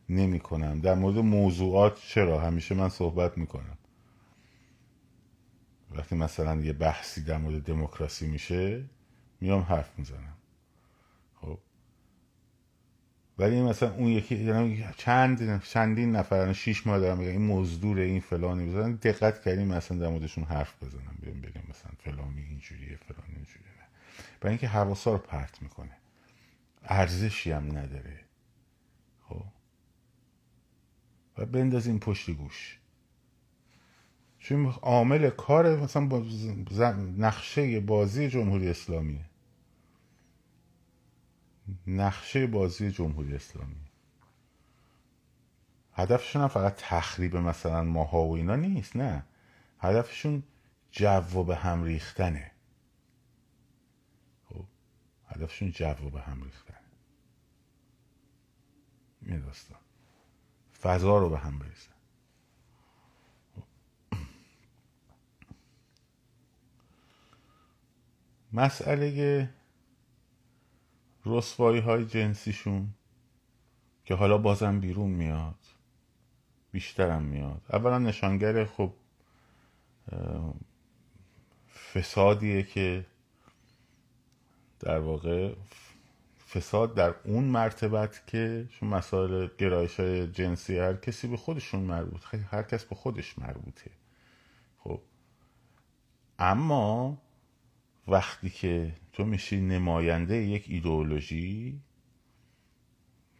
نمی 0.08 0.40
کنم 0.40 0.80
در 0.80 0.94
مورد 0.94 1.18
موضوعات 1.18 2.00
چرا؟ 2.00 2.40
همیشه 2.40 2.74
من 2.74 2.88
صحبت 2.88 3.38
می‌کنم. 3.38 3.78
وقتی 5.90 6.16
مثلا 6.16 6.60
یه 6.60 6.72
بحثی 6.72 7.22
در 7.22 7.36
مورد 7.38 7.62
دموکراسی 7.62 8.26
میشه 8.26 8.84
میام 9.40 9.62
حرف 9.62 9.98
می‌زنم. 9.98 10.36
خب؟ 11.34 11.58
ولی 13.38 13.62
مثلا 13.62 13.94
اون 13.94 14.08
یکی 14.08 14.36
یعنی 14.36 14.84
چند 14.96 15.62
چندین 15.62 16.16
نفر 16.16 16.52
شیش 16.52 16.86
ماه 16.86 16.98
دارم 16.98 17.18
میگن 17.18 17.30
این 17.30 17.46
مزدور 17.46 17.98
این 17.98 18.20
فلانی. 18.20 18.66
بزنن 18.70 18.94
دقت 18.94 19.42
کردیم 19.42 19.68
مثلا 19.68 19.98
در 19.98 20.08
موردشون 20.08 20.44
حرف 20.44 20.82
بزنم. 20.82 21.18
بیام 21.22 21.40
بگم 21.40 21.62
مثلا 21.68 21.90
فلانی 21.98 22.42
اینجوریه 22.42 22.96
فلانی 22.96 23.34
اینجوریه. 23.34 23.68
برای 24.40 24.52
اینکه 24.52 24.68
حواسا 24.68 25.12
رو 25.12 25.18
پرت 25.18 25.62
می‌کنه. 25.62 25.96
ارزشی 26.84 27.52
هم 27.52 27.78
نداره. 27.78 28.20
خب؟ 29.28 29.44
و 31.38 31.46
بندازیم 31.46 31.98
پشت 31.98 32.30
گوش. 32.30 32.78
چون 34.38 34.66
عامل 34.66 35.30
کار 35.30 35.76
مثلا 35.76 36.06
با 36.06 36.24
نقشه 37.18 37.80
بازی 37.80 38.28
جمهوری 38.28 38.68
اسلامی. 38.68 39.24
نقشه 41.86 42.46
بازی 42.46 42.90
جمهوری 42.90 43.34
اسلامی. 43.34 43.88
هدفشون 45.92 46.42
هم 46.42 46.48
فقط 46.48 46.74
تخریب 46.76 47.36
مثلا 47.36 47.84
ماها 47.84 48.24
و 48.24 48.36
اینا 48.36 48.56
نیست 48.56 48.96
نه. 48.96 49.24
هدفشون 49.78 50.42
جو 50.92 51.44
به 51.44 51.56
هم 51.56 51.82
ریختنه. 51.82 52.50
خب 54.48 54.64
هدفشون 55.28 55.70
جو 55.70 56.10
به 56.10 56.20
هم 56.20 56.42
ریختنه. 56.42 56.78
این 59.22 59.42
فضا 60.82 61.18
رو 61.18 61.30
به 61.30 61.38
هم 61.38 61.58
بریزن 61.58 61.92
مسئله 68.52 69.50
رسوایی 71.26 71.80
های 71.80 72.04
جنسیشون 72.04 72.88
که 74.04 74.14
حالا 74.14 74.38
بازم 74.38 74.80
بیرون 74.80 75.10
میاد 75.10 75.58
بیشترم 76.72 77.22
میاد. 77.22 77.62
اولا 77.72 77.98
نشانگر 77.98 78.64
خب 78.64 78.92
فسادیه 81.92 82.62
که 82.62 83.06
در 84.80 84.98
واقع 84.98 85.54
فساد 86.54 86.94
در 86.94 87.14
اون 87.24 87.44
مرتبت 87.44 88.26
که 88.26 88.68
چون 88.70 88.88
مسائل 88.88 89.48
گرایش 89.58 90.00
های 90.00 90.26
جنسی 90.26 90.78
هر 90.78 90.94
کسی 90.94 91.28
به 91.28 91.36
خودشون 91.36 91.80
مربوط 91.80 92.20
هر 92.50 92.62
کس 92.62 92.84
به 92.84 92.94
خودش 92.94 93.38
مربوطه. 93.38 93.90
خب. 94.78 95.00
اما 96.38 97.18
وقتی 98.08 98.50
که 98.50 98.92
تو 99.12 99.24
میشی 99.24 99.60
نماینده 99.60 100.36
یک 100.36 100.64
ایدئولوژی 100.68 101.80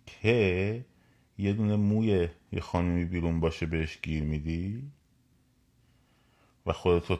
که 0.06 0.84
یه 1.38 1.52
دونه 1.52 1.76
موی 1.76 2.28
یه 2.52 2.60
خانمی 2.60 3.04
بیرون 3.04 3.40
باشه 3.40 3.66
بهش 3.66 3.98
گیر 4.02 4.24
میدی 4.24 4.92
و 6.66 6.72
خودتو 6.72 7.18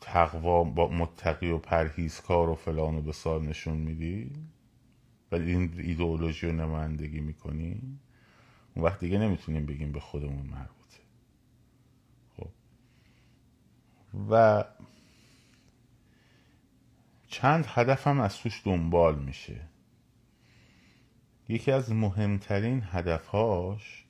تقوا 0.00 0.64
با 0.64 0.88
متقی 0.88 1.50
و 1.50 1.58
پرهیزکار 1.58 2.48
و 2.48 2.54
فلان 2.54 2.94
و 2.94 3.02
بسار 3.02 3.40
نشون 3.40 3.76
میدی 3.76 4.30
و 5.32 5.34
این 5.34 5.74
ایدئولوژی 5.78 6.46
رو 6.46 6.52
نمایندگی 6.52 7.20
می‌کنی؟ 7.20 7.98
اون 8.74 8.84
وقت 8.84 9.00
دیگه 9.00 9.18
نمی‌تونیم 9.18 9.66
بگیم 9.66 9.92
به 9.92 10.00
خودمون 10.00 10.46
مربوطه. 10.46 10.98
خب. 12.36 12.50
و 14.30 14.64
چند 17.28 17.64
هدف 17.68 18.06
هم 18.06 18.20
از 18.20 18.36
توش 18.36 18.62
دنبال 18.64 19.18
میشه. 19.18 19.60
یکی 21.48 21.70
از 21.72 21.92
مهمترین 21.92 22.82
هدفهاش 22.84 24.04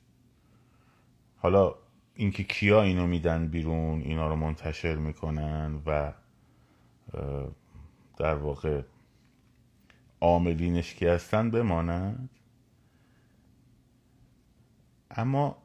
حالا 1.37 1.75
اینکه 2.15 2.43
کیا 2.43 2.83
اینو 2.83 3.07
میدن 3.07 3.47
بیرون 3.47 4.01
اینا 4.01 4.27
رو 4.27 4.35
منتشر 4.35 4.95
می‌کنن 4.95 5.81
و 5.85 6.13
در 8.17 8.35
واقع 8.35 8.81
عاملینش 10.21 10.95
که 10.95 11.11
هستن 11.11 11.51
بمانند 11.51 12.29
اما 15.11 15.57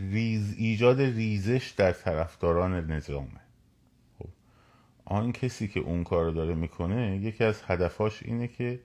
ریز 0.00 0.54
ایجاد 0.58 1.00
ریزش 1.00 1.74
در 1.76 1.92
طرفداران 1.92 2.92
نظامه. 2.92 3.40
خب 4.18 4.28
آن 5.04 5.32
کسی 5.32 5.68
که 5.68 5.80
اون 5.80 6.04
کار 6.04 6.30
داره 6.30 6.54
می‌کنه 6.54 7.16
یکی 7.16 7.44
از 7.44 7.62
هدفاش 7.66 8.22
اینه 8.22 8.48
که 8.48 8.80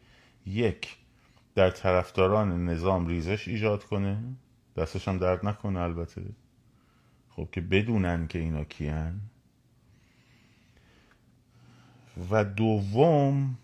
یک 0.45 0.97
در 1.55 1.69
طرفداران 1.69 2.65
نظام 2.65 3.07
ریزش 3.07 3.47
ایجاد 3.47 3.83
کنه. 3.83 4.23
دستش 4.77 5.07
هم 5.07 5.17
درد 5.17 5.45
نکنه 5.45 5.79
البته. 5.79 6.21
خب 7.29 7.47
که 7.51 7.61
بدونن 7.61 8.27
که 8.27 8.39
اینا 8.39 8.63
کیان. 8.63 9.21
و 12.31 12.43
دوم 12.43 13.57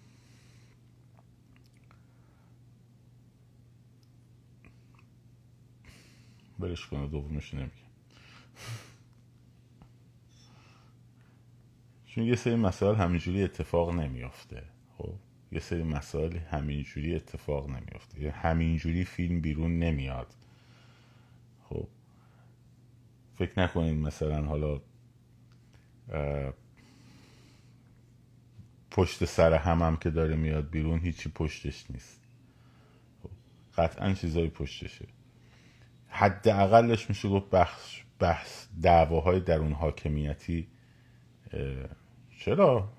برش 6.60 6.88
کنه 6.88 7.08
دومش 7.08 7.54
نمیگه 7.54 7.72
چون 12.06 12.24
یه 12.24 12.36
سری 12.36 12.56
مسائل 12.56 12.96
همینجوری 12.96 13.44
اتفاق 13.44 13.94
نمیافته 13.94 14.64
خب؟ 14.98 15.14
یه 15.52 15.60
سری 15.60 15.84
مسائل 15.84 16.38
همینجوری 16.38 17.16
اتفاق 17.16 17.70
نمیافته. 17.70 18.22
یه 18.22 18.32
همینجوری 18.32 19.04
فیلم 19.06 19.42
بیرون 19.42 19.80
نمیاد. 19.80 20.34
خب؟ 21.70 21.88
فکر 23.36 23.60
نکنید 23.60 23.98
مثلا 23.98 24.46
حالا 24.46 24.82
پشت 28.98 29.26
سر 29.26 29.54
هم 29.54 29.82
هم 29.82 29.98
که 29.98 30.10
داره 30.10 30.36
میاد 30.36 30.70
بیرون 30.70 31.00
هیچی 31.00 31.30
پشتش 31.30 31.92
نیست. 31.92 32.22
قطعا 33.78 34.14
چیزایی 34.14 34.50
پشتشه. 34.50 35.06
حداقلش 36.08 37.10
میشه 37.10 37.30
گفت 37.30 37.50
بحث 37.50 37.96
بحث 38.20 38.68
دعواهای 38.82 39.40
درون 39.40 39.74
حاکمیتی 39.74 40.68
چرا؟ 42.40 42.90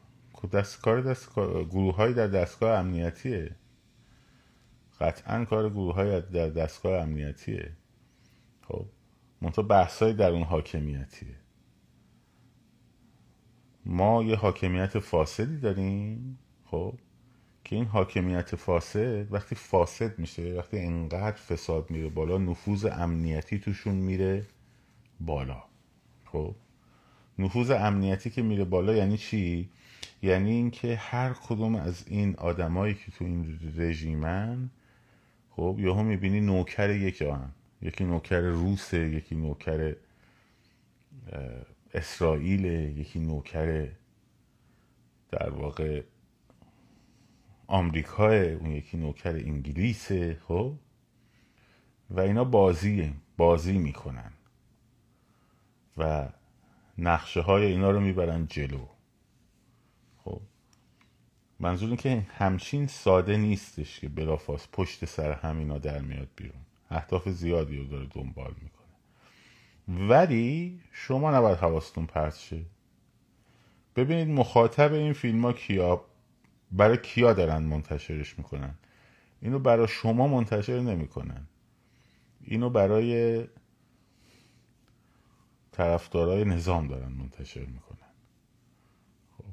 دست 0.53 0.83
کار 0.83 1.01
دست 1.01 1.35
گروه 1.71 1.95
های 1.95 2.15
در 2.15 2.27
دستگاه 2.27 2.79
امنیتیه. 2.79 3.57
قطعا 5.01 5.45
کار 5.45 5.71
گروه 5.71 5.95
های 5.95 6.21
در 6.21 6.49
دستگاه 6.49 7.03
امنیتیه. 7.03 7.73
خب 8.69 8.87
منتها 9.43 9.63
بحث 9.63 10.03
های 10.03 10.13
درون 10.13 10.43
حاکمیتیه. 10.43 11.37
ما 13.89 14.23
یه 14.23 14.37
حاکمیت 14.37 14.99
فاسدی 14.99 15.57
داریم 15.57 16.39
خب؟ 16.65 16.95
که 17.65 17.77
این 17.77 17.85
حاکمیت 17.85 18.57
فاسد 18.57 19.33
وقتی 19.33 19.55
فاسد 19.55 20.19
میشه 20.19 20.55
وقتی 20.55 20.79
انقدر 20.79 21.37
فساد 21.37 21.91
میره 21.91 22.09
بالا 22.09 22.39
نفوذ 22.39 22.85
امنیتی 22.85 23.59
توشون 23.59 23.95
میره 23.95 24.47
بالا 25.21 25.63
خب؟ 26.25 26.55
نفوذ 27.39 27.71
امنیتی 27.71 28.31
که 28.31 28.43
میره 28.43 28.65
بالا 28.65 28.95
یعنی 28.95 29.17
چی؟ 29.17 29.69
یعنی 30.23 30.51
اینکه 30.51 30.97
هر 30.97 31.33
کدوم 31.33 31.75
از 31.75 32.05
این 32.09 32.37
آدمایی 32.37 32.95
که 32.95 33.11
تو 33.11 33.25
این 33.25 33.59
رژیمن 33.77 34.71
خب 35.51 35.77
یهو 35.79 36.03
می‌بینی 36.03 36.41
نوکر 36.41 36.91
یک 36.91 37.23
آن. 37.23 37.53
یکی 37.83 38.05
نوکر 38.05 38.41
روسه 38.41 38.99
یکی 38.99 39.35
نوکر 39.35 39.95
اسرائیل 41.95 42.65
یکی 42.99 43.21
نوکر 43.21 43.89
در 45.31 45.51
واقع 45.51 46.03
آمریکا 47.67 48.33
اون 48.33 48.71
یکی 48.71 48.97
نوکر 48.97 49.35
انگلیسه 49.37 50.39
خب؟ 50.49 50.75
و 52.11 52.21
اینا 52.21 52.45
بازی 52.45 53.15
بازی 53.37 53.79
می‌کنن. 53.79 54.33
و 55.97 56.29
نقشه 56.99 57.41
های 57.41 57.65
اینا 57.65 57.91
رو 57.91 58.01
می‌برن 58.01 58.47
جلو. 58.47 58.87
خب؟ 60.25 60.41
منظور 61.61 61.97
که 61.97 62.27
همچین 62.31 62.87
ساده 62.87 63.37
نیستش 63.37 64.01
که 64.01 64.09
بلافاس 64.09 64.69
پشت 64.73 65.05
سر 65.05 65.33
همینا 65.33 65.79
در 65.79 66.01
میاد 66.01 66.29
بیرون. 66.37 66.61
اهداف 66.91 67.29
زیادی 67.29 67.77
رو 67.79 67.85
داره 67.85 68.07
دنبال 68.07 68.55
می‌کنه. 68.63 68.78
ولی 69.89 70.81
شما 70.93 71.31
نباید 71.31 71.59
حواستون 71.59 72.07
پرت 72.07 72.37
شه. 72.37 72.65
ببینید 73.97 74.29
مخاطب 74.29 74.93
این 74.93 75.13
فیلم 75.13 75.45
ها 75.45 75.53
کیا 75.53 76.05
برای 76.73 76.99
کیا 76.99 77.33
دارن 77.33 77.63
منتشرش 77.63 78.39
می‌کنن؟ 78.39 78.75
اینو 79.41 79.59
برای 79.59 79.89
شما 79.89 80.29
منتشر 80.29 80.81
نمی‌کنن. 80.81 81.47
اینو 82.41 82.71
برای 82.71 83.45
طرفدارای 85.73 86.45
نظام 86.45 86.89
دارن 86.89 87.13
منتشر 87.13 87.65
می‌کنن. 87.65 88.09
خب. 89.39 89.45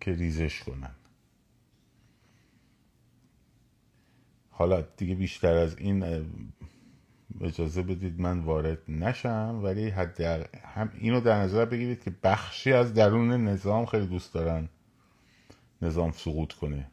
که 0.00 0.12
ریزش 0.12 0.62
کنن. 0.62 0.94
حالا 4.50 4.80
دیگه 4.80 5.14
بیشتر 5.14 5.54
از 5.54 5.78
این 5.78 6.32
اجازه 7.40 7.82
بدید 7.82 8.20
من 8.20 8.40
وارد 8.40 8.78
نشم 8.88 9.60
ولی 9.62 9.88
حد 9.88 10.20
هم 10.64 10.92
اینو 10.94 11.20
در 11.20 11.42
نظر 11.42 11.64
بگیرید 11.64 12.02
که 12.02 12.12
بخشی 12.22 12.72
از 12.72 12.94
درون 12.94 13.30
نظام 13.48 13.86
خیلی 13.86 14.06
دوست 14.06 14.34
دارن 14.34 14.68
نظام 15.82 16.10
سقوط 16.10 16.52
کنه 16.52 16.90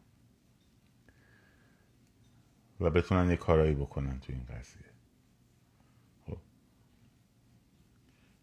و 2.80 2.90
بتونن 2.90 3.30
یه 3.30 3.36
کارایی 3.36 3.76
بکنن 3.76 4.20
تو 4.20 4.34
این 4.34 4.44
قضیه. 4.44 4.86
خب. 6.28 6.38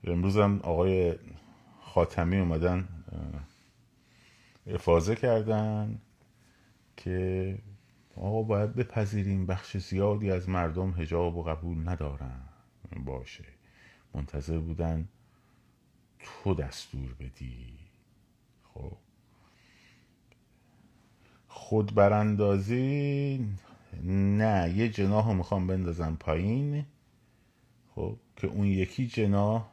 امروز 0.05 0.37
هم 0.37 0.61
آقای 0.63 1.19
خاتمی 1.81 2.39
اومدن 2.39 2.89
افاظه 4.67 5.17
کردن 5.17 6.01
که 6.97 7.59
آقا 8.17 8.43
باید 8.43 8.75
بپذیریم 8.75 9.47
بخش 9.47 9.77
زیادی 9.77 10.31
از 10.31 10.49
مردم 10.49 10.91
هجاب 10.91 11.37
و 11.37 11.43
قبول 11.43 11.89
ندارن. 11.89 12.41
باشه. 13.05 13.45
منتظر 14.15 14.59
بودن 14.59 15.09
تو 16.19 16.55
دستور 16.55 17.15
بدی. 17.15 17.79
خب. 18.63 18.97
خود 21.49 21.95
براندازی 21.95 23.49
نه 24.03 24.75
یه 24.77 24.89
جناح 24.89 25.29
رو 25.29 25.35
می‌خوام 25.35 25.67
بندازم 25.67 26.17
پایین. 26.21 26.87
خب 27.95 28.17
که 28.37 28.47
اون 28.47 28.67
یکی 28.67 29.07
جناح 29.07 29.69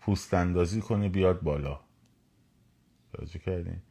پوست 0.00 0.34
اندازی 0.34 0.80
کنه 0.80 1.08
بیاد 1.08 1.40
بالا. 1.40 1.80
توجه 3.12 3.38
کردین؟ 3.38 3.82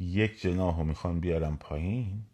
یک 0.00 0.40
جناح 0.40 0.78
رو 0.78 0.84
می‌خوان 0.84 1.20
بیارم 1.20 1.56
پایین. 1.56 2.24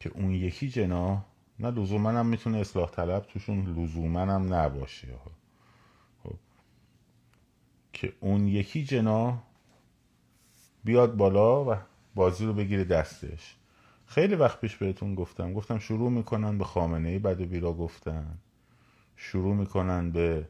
که 0.00 0.10
اون 0.14 0.30
یکی 0.30 0.68
جناح 0.68 1.22
نه 1.58 1.70
لزوما 1.70 2.10
هم 2.10 2.26
می‌تونه 2.26 2.58
اصلاح 2.58 2.90
طلب 2.90 3.26
توشون 3.26 3.78
لزوما 3.78 4.20
هم 4.20 4.54
نباشه 4.54 5.08
خب. 6.22 6.34
که 7.92 8.12
اون 8.20 8.48
یکی 8.48 8.84
جناح 8.84 9.42
بیاد 10.84 11.16
بالا 11.16 11.64
و 11.64 11.76
بازی 12.14 12.46
رو 12.46 12.52
بگیره 12.52 12.84
دستش. 12.84 13.56
خیلی 14.06 14.34
وقت 14.34 14.60
پیش 14.60 14.76
بهتون 14.76 15.14
گفتم. 15.14 15.52
گفتم 15.52 15.78
شروع 15.78 16.10
می‌کنن 16.10 16.58
به 16.58 16.64
خامنه 16.64 17.08
ای 17.08 17.18
بد 17.18 17.40
و 17.40 17.46
بیرا 17.46 17.72
گفتن. 17.72 18.38
شروع 19.16 19.54
می‌کنن 19.54 20.10
به 20.10 20.48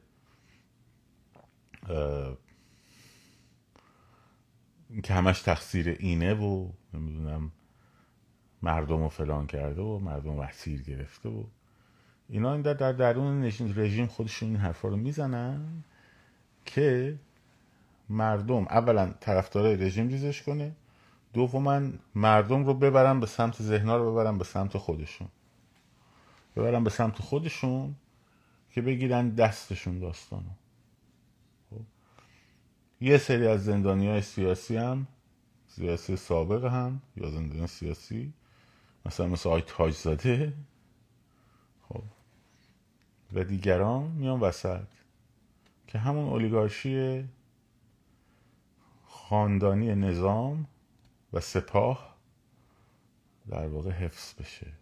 که 5.03 5.15
همش 5.15 5.43
تقصیر 5.43 5.89
اینه 5.89 6.35
و 6.35 6.69
نمی‌دونم. 6.95 7.53
مردم 8.63 9.03
رو 9.03 9.09
فلان 9.09 9.47
کرده 9.47 9.83
و 9.83 9.99
مردم 9.99 10.39
وسیر 10.39 10.83
گرفته 10.83 11.29
و 11.29 11.45
اینا 12.29 12.53
این 12.53 12.63
در, 12.63 12.75
در 12.75 12.93
درون 12.93 13.45
رژیم 13.77 14.07
خودشون 14.07 14.49
این 14.49 14.59
حرفا 14.59 14.89
رو 14.89 14.97
می‌زنن 14.97 15.85
که 16.65 17.19
مردم 18.09 18.63
اولا 18.65 19.15
طرفدارای 19.21 19.77
رژیم 19.77 20.09
ریزش 20.09 20.43
کنه 20.43 20.73
دوما 21.33 21.81
مردم 22.15 22.65
رو 22.65 22.75
ببرن 22.75 23.21
به 23.21 23.27
سمت 23.27 23.63
ذهنا 23.63 23.97
رو 23.97 24.13
ببرن 24.13 24.39
به 24.39 24.45
سمت 24.45 24.79
خودشون 24.79 25.29
ببرن 26.57 26.85
به 26.85 26.91
سمت 26.91 27.19
خودشون 27.19 27.95
که 28.71 28.83
بگیرن 28.83 29.31
دستشون 29.31 29.99
داستانو 29.99 30.51
خب. 31.71 31.81
یه 33.01 33.19
سری 33.19 33.47
از 33.47 33.65
زندانی 33.65 34.09
های 34.09 34.23
سیاسی 34.23 34.77
هم 34.77 35.07
سیاسی 35.67 36.17
سابق 36.17 36.65
هم 36.65 37.03
یا 37.17 37.31
زندانی 37.31 37.67
سیاسی 37.67 38.33
مثلا 39.07 39.27
مثل 39.27 39.49
آی 39.49 39.63
تاج 39.63 39.95
زاده 39.95 40.53
خب. 41.89 42.03
و 43.33 43.45
دیگران 43.45 44.11
میان 44.11 44.41
وسط. 44.41 44.87
که 45.87 45.99
همون 45.99 46.25
اولیگارشی 46.29 47.29
خاندانی 49.07 49.95
نظام 49.95 50.67
و 51.33 51.41
سپاه 51.41 52.17
در 53.49 53.69
واقع 53.69 53.91
حفظ 53.91 54.35
بشه. 54.35 54.73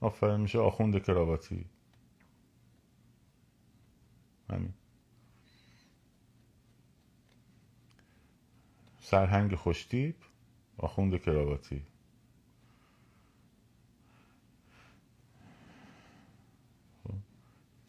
آفرین 0.00 0.36
میشه 0.40 0.58
آخوند 0.58 1.02
کراواتی. 1.02 1.64
همین. 4.50 4.74
سرهنگ 9.00 9.54
خوشتیب 9.54 10.16
آخوند 10.78 11.22
کراواتی. 11.22 11.82
خب. 17.04 17.14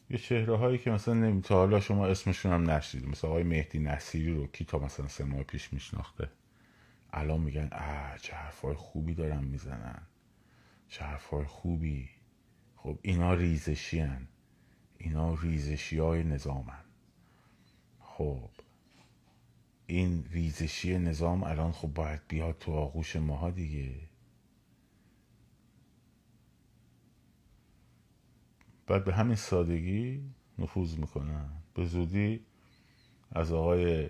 یه 0.10 0.18
چهره 0.18 0.58
هایی 0.58 0.78
که 0.78 0.92
مثلا 0.92 1.14
نمی 1.14 1.42
تا 1.42 1.56
حالا 1.56 1.80
شما 1.80 2.08
اسمشون 2.08 2.52
هم 2.54 2.70
نشدید 2.72 3.08
مثل 3.08 3.28
آقای 3.28 3.44
مهدی 3.44 3.80
نصیری 3.80 4.34
رو 4.34 4.48
کی 4.48 4.66
تا 4.66 4.80
مثلا 4.80 5.08
سه 5.08 5.24
ماه 5.24 5.44
پیش 5.44 5.74
میشناخته؟ 5.74 6.30
الان 7.14 7.42
میگن 7.42 7.70
اه 7.72 8.18
چه 8.20 8.36
حرفای 8.36 8.76
خوبی 8.76 9.14
دارن 9.14 9.44
می‌زنن. 9.44 10.02
چه 10.88 11.06
حرفای 11.06 11.46
خوبی. 11.46 12.10
خب 12.76 13.00
اینا 13.02 13.34
ریزشی 13.34 14.00
هن. 14.00 14.28
اینا 14.98 15.34
ریزشی 15.34 15.98
های 16.00 16.24
نظامن. 16.24 16.84
خب. 18.00 18.50
این 19.88 20.26
ریزشی 20.32 20.98
نظام 20.98 21.44
الان 21.44 21.72
خب 21.72 21.88
باید 21.88 22.22
بیاد 22.28 22.58
تو 22.60 22.72
آغوش 22.72 23.16
ماها 23.16 23.52
دیگه. 23.52 23.96
بعد 28.88 29.06
به 29.06 29.14
همین 29.14 29.36
سادگی 29.36 30.24
نفوذ 30.60 30.98
می‌کنن. 30.98 31.50
به 31.74 31.86
زودی 31.86 32.46
از 33.32 33.52
آقای 33.52 34.10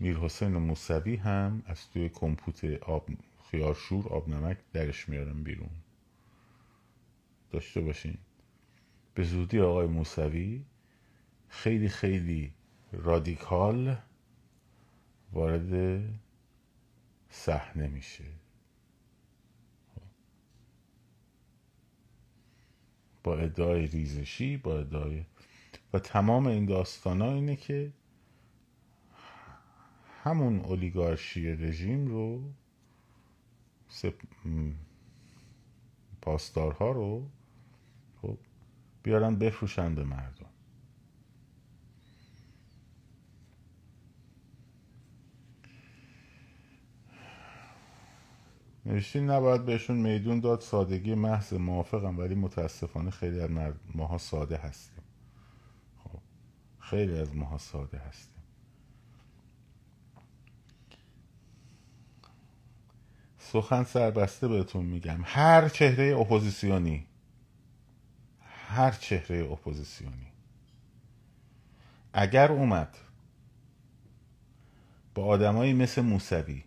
میر 0.00 0.16
حسین 0.16 0.56
موسوی 0.56 1.16
هم 1.16 1.62
از 1.66 1.90
توی 1.90 2.08
کمپوت 2.08 2.64
آب 2.64 3.08
خیارشور 3.50 4.08
آب 4.08 4.28
نمک 4.28 4.58
درش 4.72 5.08
میارن 5.08 5.42
بیرون. 5.42 5.70
داشته 7.50 7.80
باشین. 7.80 8.18
به 9.14 9.24
زودی 9.24 9.60
آقای 9.60 9.86
موسوی 9.86 10.64
خیلی 11.48 11.88
خیلی 11.88 12.52
رادیکال 12.92 13.96
وارد 15.32 16.02
صحنه 17.30 17.88
میشه. 17.88 18.24
با 23.24 23.38
ادعای 23.38 23.86
ریزشی 23.86 24.56
با 24.56 24.78
ادعای 24.78 25.24
و 25.92 25.98
تمام 25.98 26.46
این 26.46 26.66
داستان 26.66 27.20
ها 27.20 27.32
اینه 27.32 27.56
که 27.56 27.92
همون 30.22 30.60
اولیگارشی 30.60 31.52
رژیم 31.52 32.06
رو 32.06 32.52
سپ... 33.88 34.14
پاسدارها 36.22 36.92
رو 36.92 37.30
خب 38.22 38.38
بیارن 39.02 39.36
بفروشن 39.36 39.94
به 39.94 40.04
مردم. 40.04 40.51
نوشتین 48.86 49.30
نباید 49.30 49.64
بهشون 49.64 49.96
میدون 49.96 50.40
داد 50.40 50.60
سادگی 50.60 51.14
محض 51.14 51.52
موافقم 51.52 52.18
ولی 52.18 52.34
متاسفانه 52.34 53.10
خیلی 53.10 53.40
از 53.40 53.50
ماها 53.94 54.18
ساده 54.18 54.56
هستیم. 54.56 55.04
خب 56.04 56.18
خیلی 56.78 57.18
از 57.18 57.36
ماها 57.36 57.58
ساده 57.58 57.98
هستیم. 57.98 58.42
سخن 63.38 63.84
سربسته 63.84 64.48
بهتون 64.48 64.86
میگم. 64.86 65.20
هر 65.24 65.68
چهره 65.68 66.16
اپوزیسیونی. 66.20 67.06
هر 68.68 68.90
چهره 68.90 69.52
اپوزیسیونی. 69.52 70.32
اگر 72.12 72.52
اومد 72.52 72.96
با 75.14 75.24
آدمایی 75.24 75.72
مثل 75.72 76.02
موسوی 76.02 76.64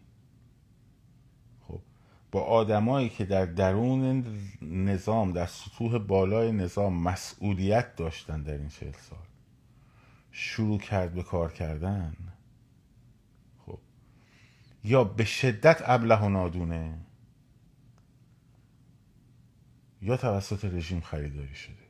با 2.36 2.42
آدمایی 2.42 3.10
که 3.10 3.26
در 3.26 3.46
درون 3.46 4.26
نظام 4.62 5.32
در 5.32 5.46
سطوح 5.46 5.98
بالای 5.98 6.52
نظام 6.52 6.94
مسئولیت 6.94 7.96
داشتن 7.96 8.42
در 8.42 8.58
این 8.58 8.70
چهل 8.70 8.92
سال. 8.92 9.20
شروع 10.32 10.80
کرد 10.80 11.14
به 11.14 11.24
کار 11.24 11.52
کردن. 11.52 12.16
خب. 13.66 13.80
یا 14.84 15.04
به 15.04 15.26
شدت 15.26 15.82
ابله 15.86 16.16
و 16.16 16.30
نادونه. 16.30 16.98
یا 20.02 20.18
توسط 20.18 20.66
رژیم 20.66 21.02
خریداری 21.02 21.56
شده. 21.56 21.86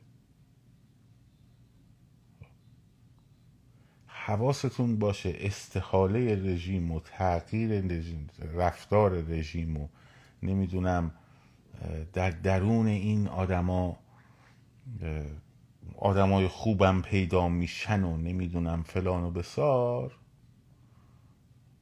حواستون 4.06 4.98
باشه 4.98 5.34
استحاله 5.38 6.52
رژیم 6.52 6.92
و 6.92 7.00
تغییر 7.00 7.80
رژیم 7.80 8.30
رفتار 8.54 9.10
رژیم 9.10 9.76
و 9.76 9.88
نمی‌دونم 10.42 11.14
در 12.12 12.30
درون 12.30 12.86
این 12.86 13.28
آدما 13.28 13.98
آدمای 15.98 16.48
خوبم 16.48 17.02
پیدا 17.02 17.48
میشن 17.48 18.04
و 18.04 18.16
نمی‌دونم 18.16 18.82
فلان 18.82 19.24
و 19.24 19.30
بسار. 19.30 20.18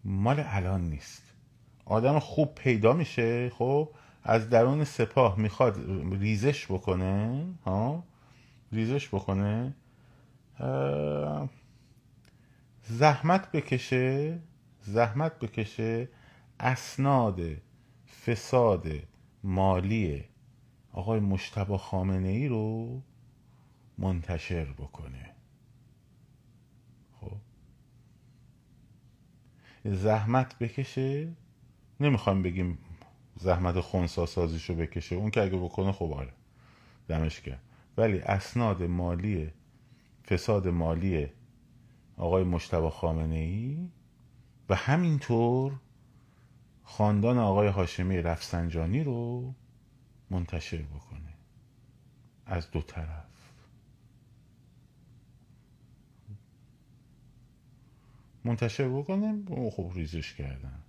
مال 0.05 0.45
الان 0.47 0.81
نیست. 0.81 1.23
آدم 1.85 2.19
خوب 2.19 2.55
پیدا 2.55 2.93
میشه 2.93 3.51
خب؟ 3.51 3.90
از 4.23 4.51
درون 4.51 4.85
سپاه 4.85 5.38
می‌خواد 5.38 5.79
ریزش 6.21 6.67
بکنه 6.67 7.45
ها؟ 7.67 8.05
ریزش 8.73 9.09
بکنه 9.09 9.75
زحمت 12.83 13.53
بکشه 13.53 14.38
زحمت 14.81 15.38
بکشه 15.38 16.09
اسناد 16.61 17.40
فساد 18.27 18.89
مالی 19.45 20.25
آقای 20.93 21.21
مشتبا 21.21 21.79
خامنه 21.79 22.29
ای 22.29 22.49
رو 22.49 23.03
منتشر 23.99 24.65
بکنه. 24.65 25.35
خب؟ 27.21 27.37
زحمت 29.85 30.59
بکشه؟ 30.59 31.33
نمی‌خوایم 32.01 32.43
بگیم 32.43 32.79
زحمت 33.37 33.81
خونسا 33.81 34.27
سازیشو 34.27 34.75
بکشه. 34.75 35.17
اون 35.17 35.31
که 35.31 35.43
اگه 35.43 35.57
بکنه 35.57 35.93
خب 35.93 36.13
آره. 36.13 36.33
دمش 37.09 37.41
کرد 37.41 37.63
ولی 37.97 38.21
اسناد 38.21 38.83
مالی 38.83 39.53
فساد 40.29 40.69
مالی 40.69 41.29
آقای 42.17 42.45
مشتبا 42.45 42.91
خامنه 42.91 43.35
ای 43.35 43.91
و 44.69 44.75
همینطور 44.75 45.81
خاندان 46.85 47.38
آقای 47.38 47.68
هاشمی 47.68 48.16
رفسنجانی 48.16 49.05
رو 49.05 49.55
منتشر 50.31 50.83
بکنه. 50.83 51.35
از 52.47 52.70
دو 52.70 52.83
طرف. 52.83 53.25
منتشر 58.44 58.88
بکنه 58.88 59.44
خب 59.70 59.92
ریزش 59.94 60.35
کردن. 60.35 60.81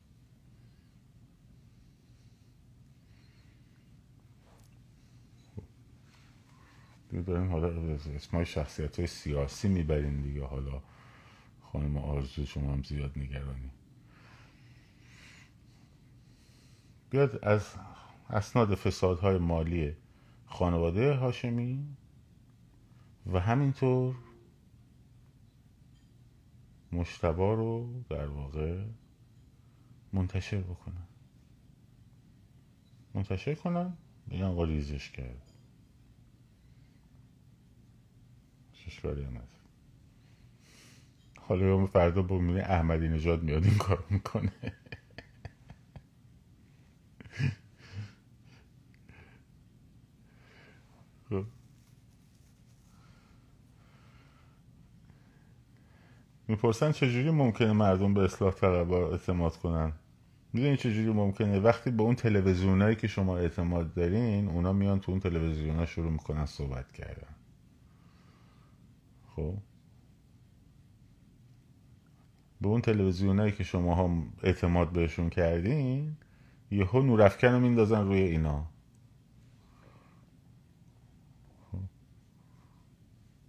داریم 7.25 7.51
حالا 7.51 7.67
اسمای 8.15 8.45
شخصیت 8.45 8.97
های 8.97 9.07
سیاسی 9.07 9.67
می‌برین 9.67 10.21
دیگه. 10.21 10.45
حالا 10.45 10.81
خانم 11.61 11.97
آرزو 11.97 12.45
شما 12.45 12.73
هم 12.73 12.83
زیاد 12.83 13.19
نگرانی. 13.19 13.71
بیاد 17.15 17.45
از 17.45 17.75
اسناد 18.29 18.75
فسادهای 18.75 19.37
مالی 19.37 19.95
خانواده 20.45 21.13
هاشمی 21.13 21.95
و 23.33 23.39
همینطور 23.39 24.15
مشتبا 26.91 27.53
رو 27.53 28.03
در 28.09 28.27
واقع 28.27 28.83
منتشر 30.13 30.61
بکنن. 30.61 31.07
منتشر 33.13 33.55
کنن؟ 33.55 33.97
بگن 34.29 34.43
آقا 34.43 34.63
ریزش 34.63 35.11
کرد. 35.11 35.51
اشکالی 38.87 39.23
هم 39.23 39.37
هست 39.37 39.59
حالا 41.39 41.85
فردا 41.85 42.21
با 42.21 42.35
احمدی 42.59 43.07
نژاد 43.07 43.43
میاد 43.43 43.63
این 43.63 43.77
کار 43.77 44.03
می‌کنه. 44.09 44.51
می‌پرسن 56.47 56.91
چجوری 56.91 57.31
ممکنه 57.31 57.73
مردم 57.73 58.13
به 58.13 58.23
اصلاح 58.23 58.53
طلبها 58.53 59.11
اعتماد 59.11 59.57
کنن؟ 59.57 59.93
می‌دونی 60.53 60.77
چجوری 60.77 61.13
ممکنه؟ 61.13 61.59
وقتی 61.59 61.91
به 61.91 62.03
اون 62.03 62.15
تلویزیونایی 62.15 62.95
که 62.95 63.07
شما 63.07 63.37
اعتماد 63.37 63.93
دارین 63.93 64.47
اونا 64.47 64.73
میان 64.73 64.99
تو 64.99 65.11
اون 65.11 65.21
تلویزیونا 65.21 65.85
شروع 65.85 66.11
می‌کنن 66.11 66.45
صحبت 66.45 66.91
کردن. 66.91 67.35
خب؟ 69.35 69.57
به 72.61 72.67
اون 72.67 72.81
تلویزیونایی 72.81 73.51
که 73.51 73.63
شما 73.63 73.95
هم 73.95 74.33
اعتماد 74.43 74.89
بهشون 74.89 75.29
کردین 75.29 76.17
یهو 76.71 77.01
نورافکن 77.01 77.47
رو 77.47 77.59
میندازن 77.59 78.07
روی 78.07 78.19
اینا. 78.19 78.74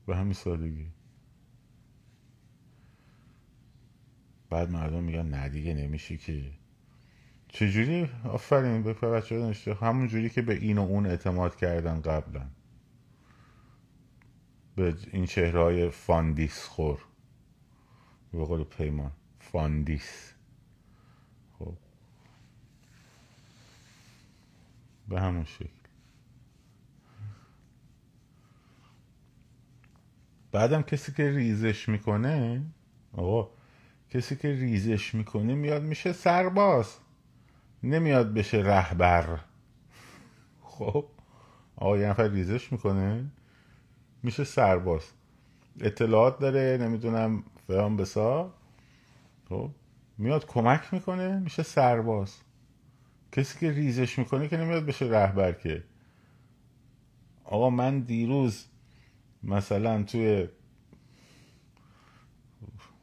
به 0.06 0.16
همین 0.16 0.32
سادگی. 0.32 0.86
بعد 4.50 4.70
مردم 4.70 5.02
میگن 5.02 5.26
نه 5.26 5.48
دیگه 5.48 5.74
نمیشه 5.74 6.16
که. 6.16 6.52
چجوری؟ 7.48 8.10
آفرین 8.24 8.82
به 8.82 8.92
بچه 8.92 9.38
دانشجو 9.38 9.74
همون 9.74 10.08
جوری 10.08 10.30
که 10.30 10.42
به 10.42 10.54
این 10.54 10.78
و 10.78 10.82
اون 10.82 11.06
اعتماد 11.06 11.56
کردن 11.56 12.00
قبلا 12.00 12.46
به 14.76 14.94
این 15.12 15.26
چهره‌های 15.26 15.90
فاندیس 15.90 16.64
خور. 16.64 17.04
به 18.32 18.44
قول 18.44 18.64
پیمان. 18.64 19.12
فاندیس. 19.40 20.32
خب. 21.58 21.74
به 25.08 25.20
همون 25.20 25.44
شکل. 25.44 25.75
بعدم 30.52 30.82
کسی 30.82 31.12
که 31.12 31.30
ریزش 31.30 31.88
می‌کنه 31.88 32.62
آقا 33.12 33.50
کسی 34.10 34.36
که 34.36 34.48
ریزش 34.48 35.14
می‌کنه 35.14 35.54
میاد 35.54 35.82
میشه 35.82 36.12
سرباز 36.12 36.96
نمیاد 37.82 38.34
بشه 38.34 38.58
رهبر. 38.58 39.40
خب 40.62 41.04
آقا 41.76 41.98
یه 41.98 42.06
نفر 42.08 42.28
ریزش 42.28 42.72
می‌کنه 42.72 43.24
میشه 44.22 44.44
سرباز. 44.44 45.02
اطلاعات 45.80 46.38
داره 46.38 46.78
نمی‌دونم 46.80 47.44
فهم 47.66 47.96
بسا. 47.96 48.54
خب 49.48 49.70
میاد 50.18 50.46
کمک 50.46 50.94
می‌کنه 50.94 51.38
میشه 51.38 51.62
سرباز. 51.62 52.36
کسی 53.32 53.58
که 53.58 53.70
ریزش 53.72 54.18
می‌کنه 54.18 54.48
که 54.48 54.56
نمیاد 54.56 54.86
بشه 54.86 55.04
رهبر 55.04 55.52
که. 55.52 55.84
آقا 57.44 57.70
من 57.70 58.00
دیروز 58.00 58.64
مثلا 59.42 60.02
توی 60.02 60.48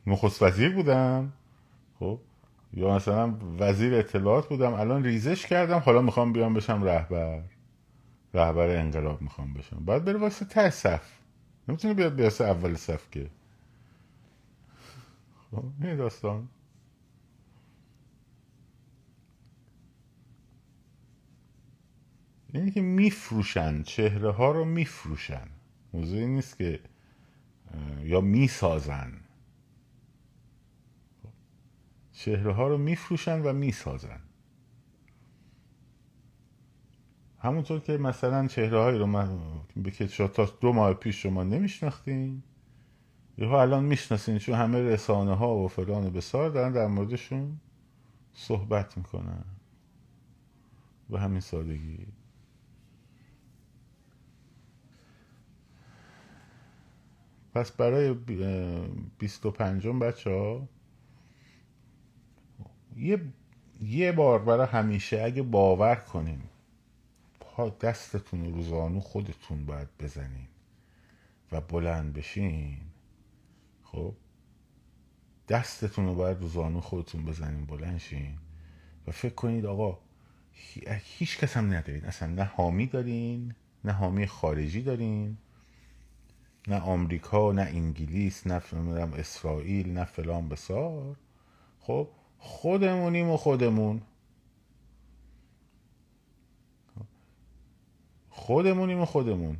نخست 0.07 0.43
وزیر 0.43 0.75
بودم 0.75 1.33
خب؟ 1.99 2.19
یا 2.73 2.95
مثلا 2.95 3.37
وزیر 3.59 3.93
اطلاعات 3.95 4.49
بودم 4.49 4.73
الان 4.73 5.03
ریزش 5.03 5.45
کردم 5.45 5.77
حالا 5.77 6.01
می‌خوام 6.01 6.33
بیام 6.33 6.53
بشم 6.53 6.83
رهبر. 6.83 7.43
رهبر 8.33 8.69
انقلاب 8.69 9.21
می‌خوام 9.21 9.53
بشم. 9.53 9.85
باید 9.85 10.05
بره 10.05 10.17
واسه 10.17 10.45
ته 10.45 10.69
صف. 10.69 11.19
نمی‌تونه 11.67 11.93
بیاد 11.93 12.15
بیاسه 12.15 12.43
اول 12.43 12.75
صف 12.75 13.11
که. 13.11 13.29
خب 15.51 15.63
این 15.81 15.95
داستان؟ 15.95 16.49
اینه 22.53 22.71
که 22.71 22.81
میفروشن 22.81 23.83
چهره 23.83 24.31
ها 24.31 24.51
رو 24.51 24.65
میفروشن. 24.65 25.47
موضوعی 25.93 26.27
نیست 26.27 26.57
که 26.57 26.79
یا 28.03 28.21
می‌سازن. 28.21 29.13
چهره 32.11 32.53
ها 32.53 32.67
رو 32.67 32.77
میفروشن 32.77 33.41
و 33.41 33.53
می‌سازن. 33.53 34.19
همونطور 37.39 37.79
که 37.79 37.97
مثلا 37.97 38.47
چهره 38.47 38.79
هایی 38.79 38.99
رو 38.99 39.05
من 39.05 39.39
که 39.97 40.07
تا 40.07 40.45
دو 40.45 40.73
ماه 40.73 40.93
پیش 40.93 41.23
شما 41.23 41.43
نمیشناختین 41.43 42.43
یهو 43.37 43.51
الان 43.51 43.83
می‌شناسین 43.83 44.37
چون 44.37 44.55
همه 44.55 44.79
رسانه 44.81 45.35
ها 45.35 45.55
و 45.55 45.67
فلان 45.67 46.09
بسار 46.09 46.49
دارن 46.49 46.71
در 46.71 46.87
موردشون 46.87 47.59
صحبت 48.33 48.97
می‌کنن. 48.97 49.45
به 51.09 51.19
همین 51.19 51.39
سادگی. 51.39 52.07
پس 57.53 57.71
برای 57.71 58.13
بیست 59.19 59.45
و 59.45 59.51
پنجم 59.51 59.99
بچه 59.99 60.29
ها 60.29 60.69
یه 62.97 63.21
یه 63.81 64.11
بار 64.11 64.39
برای 64.39 64.67
همیشه 64.67 65.21
اگه 65.21 65.41
باور 65.41 65.95
کنیم 65.95 66.49
پا 67.39 67.69
دستتون 67.69 68.53
رو 68.53 68.61
زانو 68.61 68.99
خودتون 68.99 69.65
باید 69.65 69.87
بزنین 69.99 70.47
و 71.51 71.61
بلند 71.61 72.13
بشین. 72.13 72.77
خب؟ 73.83 74.15
دستتون 75.47 76.05
رو 76.05 76.15
باید 76.15 76.41
رو 76.41 76.47
زانو 76.47 76.81
خودتون 76.81 77.25
بزنین 77.25 77.65
بلند 77.65 77.97
شین 77.97 78.37
و 79.07 79.11
فکر 79.11 79.33
کنید 79.33 79.65
آقا 79.65 79.99
هیچ 81.17 81.39
کس 81.39 81.57
هم 81.57 81.73
ندارین. 81.73 82.05
اصلا 82.05 82.29
نه 82.29 82.43
حامی 82.43 82.87
دارین 82.87 83.55
نه 83.83 83.91
حامی 83.91 84.27
خارجی 84.27 84.81
دارین. 84.81 85.37
نه 86.67 86.79
آمریکا 86.79 87.51
نه 87.51 87.61
انگلیس 87.61 88.47
نه 88.47 88.61
اسرائیل 89.13 89.93
نه 89.93 90.03
فلان 90.03 90.49
بسار. 90.49 91.15
خب 91.79 92.07
خودمونیم 92.37 93.29
و 93.29 93.37
خودمون. 93.37 94.01
خودمونیم 98.29 98.99
و 98.99 99.05
خودمون. 99.05 99.57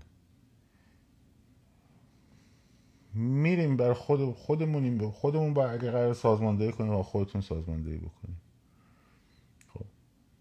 میریم 3.13 3.77
بر 3.77 3.93
خود 3.93 4.33
خودمونیم 4.33 5.11
خودمون 5.11 5.53
با 5.53 5.69
اگه 5.69 5.91
قرار 5.91 6.13
سازماندهی 6.13 6.71
کنیم 6.71 6.93
و 6.93 7.03
خودتون 7.03 7.41
سازماندهی 7.41 7.97
بکنیم. 7.97 8.41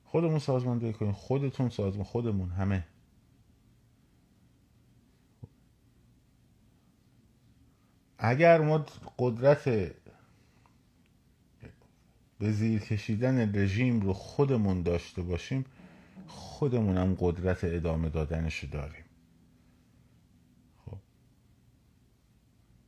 خودمون 0.04 0.38
سازماندهی 0.38 0.92
کنیم 0.92 1.12
خودتون 1.12 1.68
سازمان 1.68 2.04
خودمون 2.04 2.48
همه. 2.48 2.86
اگر 8.24 8.60
ما 8.60 8.86
قدرت 9.18 9.64
به 12.38 12.52
زیر 12.52 12.80
کشیدن 12.80 13.54
رژیم 13.54 14.00
رو 14.00 14.12
خودمون 14.12 14.82
داشته 14.82 15.22
باشیم 15.22 15.64
خودمون 16.26 16.96
هم 16.96 17.16
قدرت 17.20 17.64
ادامه 17.64 18.08
دادنش 18.08 18.64
داریم. 18.64 19.04
خب. 20.86 20.98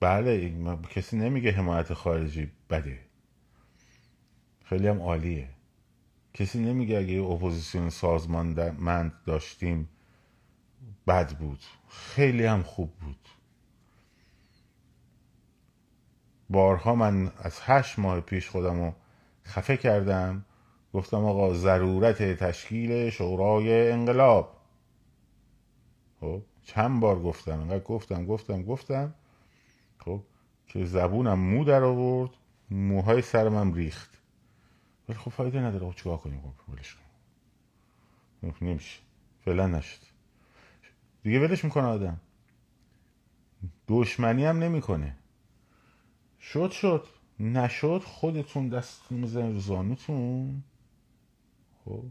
بله 0.00 0.54
کسی 0.90 1.16
نمیگه 1.16 1.50
حمایت 1.50 1.94
خارجی 1.94 2.50
بده. 2.70 2.98
خیلی 4.64 4.88
هم 4.88 5.02
عالیه. 5.02 5.48
کسی 6.34 6.58
نمیگه 6.58 6.98
اگه 6.98 7.20
اپوزیسیون 7.20 7.90
سازماندمند 7.90 9.12
داشتیم 9.26 9.88
بد 11.06 11.38
بود. 11.38 11.60
خیلی 11.88 12.44
هم 12.44 12.62
خوب 12.62 12.90
بود. 12.90 13.28
بارها 16.50 16.94
من 16.94 17.32
از 17.38 17.60
هشت 17.62 17.98
ماه 17.98 18.20
پیش 18.20 18.48
خودم 18.48 18.80
رو 18.80 18.92
خفه 19.44 19.76
کردم. 19.76 20.44
گفتم 20.94 21.24
آقا 21.24 21.54
ضرورت 21.54 22.22
تشکیل 22.22 23.10
شورای 23.10 23.90
انقلاب. 23.90 24.56
خب 26.20 26.42
چند 26.62 27.00
بار 27.00 27.22
گفتم 27.22 27.60
انقدر 27.60 27.84
گفتم 27.84 28.26
گفتم 28.26 28.62
گفتم. 28.62 29.14
خب 29.98 30.20
که 30.66 30.84
زبونم 30.84 31.38
مو 31.38 31.64
در 31.64 31.82
آورد 31.84 32.30
موهای 32.70 33.22
سرم 33.22 33.72
ریخت. 33.72 34.18
ولی 35.08 35.18
خب 35.18 35.30
فایده 35.30 35.60
نداره 35.60 35.90
خب 35.90 35.96
چیکار 35.96 36.16
کنیم؟ 36.16 36.40
خب 36.40 36.72
ولش 36.72 36.96
کنیم 38.42 38.54
نمیشه. 38.70 39.00
فعلا 39.44 39.66
نشد. 39.66 40.00
دیگه 41.22 41.40
ولش 41.40 41.64
می‌کنه 41.64 41.84
آدم. 41.86 42.20
دشمنی 43.88 44.44
هم 44.44 44.58
نمی‌کنه. 44.58 45.16
شد 46.52 46.70
شد. 46.70 47.06
نشد 47.40 48.02
خودتون 48.04 48.68
دست 48.68 49.12
می‌زنید 49.12 49.54
رو 49.54 49.60
زانوتون. 49.60 50.62
خب. 51.84 52.04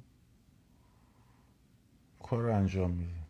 کار 2.24 2.41
رو 2.41 2.56
انجام 2.56 2.91
میدیم 2.91 3.26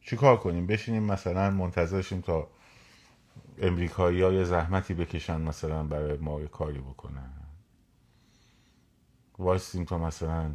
چی 0.00 0.16
کار 0.16 0.36
کنیم؟ 0.36 0.66
بشینیم 0.66 1.02
مثلا 1.02 1.50
منتظرشیم 1.50 2.20
تا 2.20 2.48
امریکایی 3.58 4.22
ها 4.22 4.32
یه 4.32 4.44
زحمتی 4.44 4.94
بکشن 4.94 5.40
مثلا 5.40 5.84
برای 5.84 6.18
ما 6.18 6.40
یه 6.40 6.48
کاری 6.48 6.78
بکنن. 6.78 7.32
وایستیم 9.38 9.84
تا 9.84 9.98
مثلا 9.98 10.54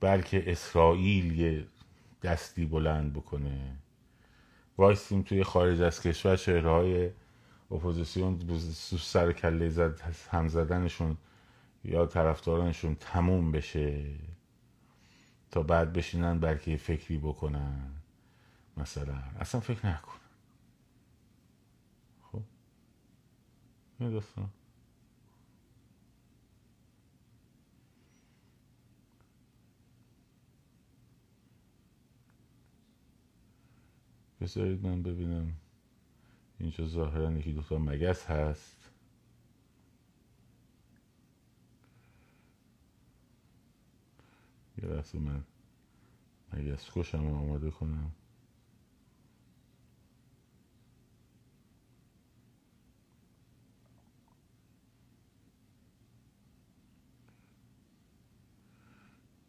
بلکه 0.00 0.52
اسرائیل 0.52 1.38
یه 1.38 1.66
دستی 2.22 2.66
بلند 2.66 3.12
بکنه. 3.12 3.76
وایستیم 4.78 5.22
توی 5.22 5.44
خارج 5.44 5.82
از 5.82 6.02
کشور 6.02 6.36
چهره‌های 6.36 7.10
اپوزیسیون 7.72 8.58
سر 9.00 9.32
کله 9.32 10.00
هم 10.30 10.48
زدنشون 10.48 11.16
یا 11.84 12.06
طرفدارانشون 12.06 12.94
تموم 12.94 13.52
بشه 13.52 14.14
تا 15.50 15.62
بعد 15.62 15.92
بشینن 15.92 16.40
بلکه 16.40 16.76
فکری 16.76 17.18
بکنن 17.18 17.90
مثلا. 18.76 19.18
اصلا 19.40 19.60
فکر 19.60 19.86
نکن 19.86 20.12
خب؟ 22.32 22.42
این 24.00 24.10
دوستان 24.10 24.50
بذارید 34.40 34.86
من 34.86 35.02
ببینم. 35.02 35.61
اینجا 36.62 36.86
ظاهرا 36.86 37.32
یکی 37.32 37.52
دوتا 37.54 37.78
مگس 37.78 38.26
هست 38.26 38.90
یه 44.82 44.88
لحظه 44.88 45.18
من 45.18 45.44
مگس 46.52 46.90
کشم 46.92 47.26
آماده 47.26 47.70
کنم 47.70 48.12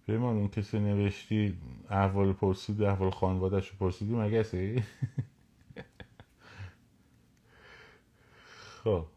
پیمان 0.06 0.38
اون 0.38 0.47
کسی 0.49 0.80
نوشتی 0.80 1.58
احوال 1.89 2.34
پرسید 2.34 2.82
احوال 2.84 3.12
خانوادش 3.12 3.69
رو 3.69 3.78
پرسیدی 3.80 4.15
مگسی؟ 4.15 4.84
خب. 8.83 9.07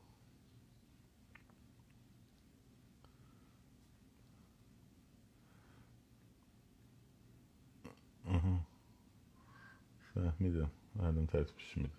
فهمیدم. 10.15 10.71
الان 11.01 11.27
ترتیبش 11.27 11.77
میدم. 11.77 11.91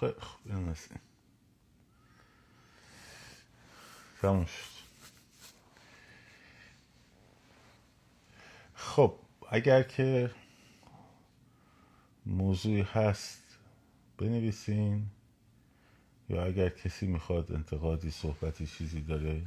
خیلی 0.00 0.12
خب 0.20 0.38
این 0.44 0.68
نسیم 0.68 1.00
تموم 4.22 4.44
شد. 4.46 4.74
خب. 8.74 9.23
اگر 9.54 9.82
که 9.82 10.30
موضوعی 12.26 12.82
هست 12.82 13.42
بنویسین 14.18 15.06
یا 16.30 16.44
اگر 16.44 16.68
کسی 16.68 17.06
می‌خواد 17.06 17.52
انتقادی 17.52 18.10
صحبتی 18.10 18.66
چیزی 18.66 19.00
داره 19.00 19.42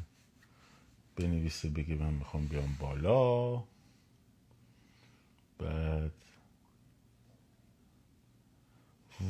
بنویسه 1.15 1.69
بگه 1.69 1.95
من 1.95 2.13
می‌خوام 2.13 2.47
بیام 2.47 2.77
بالا. 2.79 3.63
بعد 5.59 6.11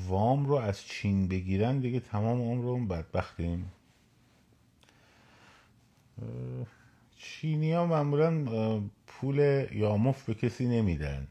وام 0.08 0.46
رو 0.46 0.56
از 0.56 0.82
چین 0.82 1.28
بگیرن 1.28 1.80
دیگه 1.80 2.00
تمام 2.00 2.42
عمر 2.42 2.66
اون 2.66 2.88
بدبختیم 2.88 3.72
چینی 7.18 7.72
ها 7.74 7.86
معمولا 7.86 8.44
پول 9.08 9.68
یامف 9.72 10.26
به 10.26 10.34
کسی 10.34 10.68
نمیدن. 10.68 11.28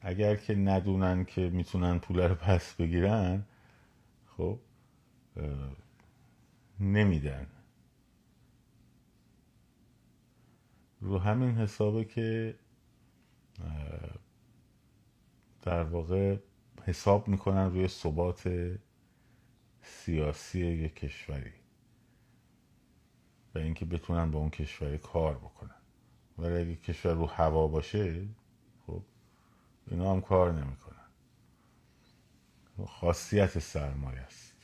اگر 0.00 0.36
که 0.36 0.54
ندونن 0.54 1.24
که 1.24 1.50
می‌تونن 1.50 1.98
پول 1.98 2.20
رو 2.20 2.34
پس 2.34 2.74
بگیرن 2.74 3.44
خب 4.26 4.58
نمیدن. 6.80 7.46
رو 11.00 11.18
همین 11.18 11.50
حسابه 11.50 12.04
که 12.04 12.54
در 15.62 15.82
واقع 15.82 16.36
حساب 16.84 17.28
می‌کنن 17.28 17.70
روی 17.70 17.88
ثبات 17.88 18.50
سیاسی 19.82 20.66
یک 20.66 20.94
کشوری. 20.94 21.59
و 23.54 23.58
اینکه 23.58 23.84
بتونن 23.84 24.30
با 24.30 24.38
اون 24.38 24.50
کشور 24.50 24.96
کار 24.96 25.34
بکنن. 25.34 25.74
ولی 26.38 26.54
اگه 26.54 26.76
کشور 26.76 27.12
رو 27.12 27.26
هوا 27.26 27.68
باشه 27.68 28.28
خب 28.86 29.02
اینا 29.86 30.12
هم 30.12 30.20
کار 30.20 30.52
نمی‌کنن. 30.52 30.96
خاصیت 32.86 33.58
سرمایه 33.58 34.20
است. 34.20 34.56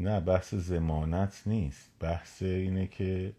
نه 0.00 0.20
بحث 0.20 0.54
زمانت 0.54 1.42
نیست. 1.46 1.90
بحث 2.00 2.42
اینه 2.42 2.86
که 2.86 3.36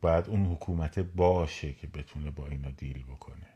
باید 0.00 0.28
اون 0.28 0.46
حکومت 0.46 0.98
باشه 0.98 1.72
که 1.72 1.86
بتونه 1.86 2.30
با 2.30 2.46
اینا 2.46 2.70
دیل 2.70 3.04
بکنه. 3.04 3.49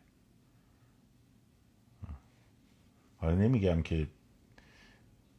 حالا 3.24 3.36
نمیگم 3.36 3.82
که 3.82 4.08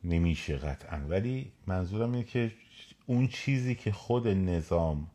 نمیشه 0.04 0.58
قطعا 0.58 0.98
ولی 0.98 1.52
منظورم 1.68 2.12
اینه 2.12 2.24
که 2.24 2.52
اون 3.06 3.28
چیزی 3.28 3.76
که 3.76 3.92
خود 3.92 4.28
نظام 4.28 5.08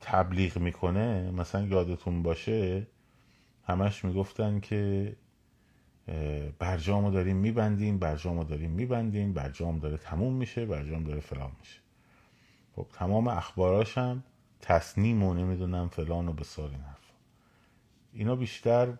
تبلیغ 0.00 0.58
می‌کنه 0.58 1.30
مثلا 1.30 1.66
یادتون 1.66 2.22
باشه 2.22 2.86
همش 3.64 4.04
می‌گفتن 4.04 4.60
که 4.60 5.16
برجامو 6.58 7.10
داریم 7.10 7.36
میبندیم 7.36 7.98
برجامو 7.98 8.44
داریم 8.44 8.70
میبندیم 8.70 9.32
برجام 9.32 9.78
داره 9.78 9.96
تموم 9.96 10.34
میشه 10.34 10.66
برجام 10.66 11.04
داره 11.04 11.20
فلان 11.20 11.52
میشه. 11.60 11.80
خب 12.76 12.86
تمام 12.92 13.28
اخباراش 13.28 13.98
هم 13.98 14.24
تصنیم 14.60 15.22
و 15.22 15.34
نمی‌دونم 15.34 15.88
فلان 15.88 16.28
و 16.28 16.32
بسار 16.32 16.70
این 16.70 16.80
حرف 16.80 17.12
اینا 18.12 18.36
بیشتر 18.36 18.92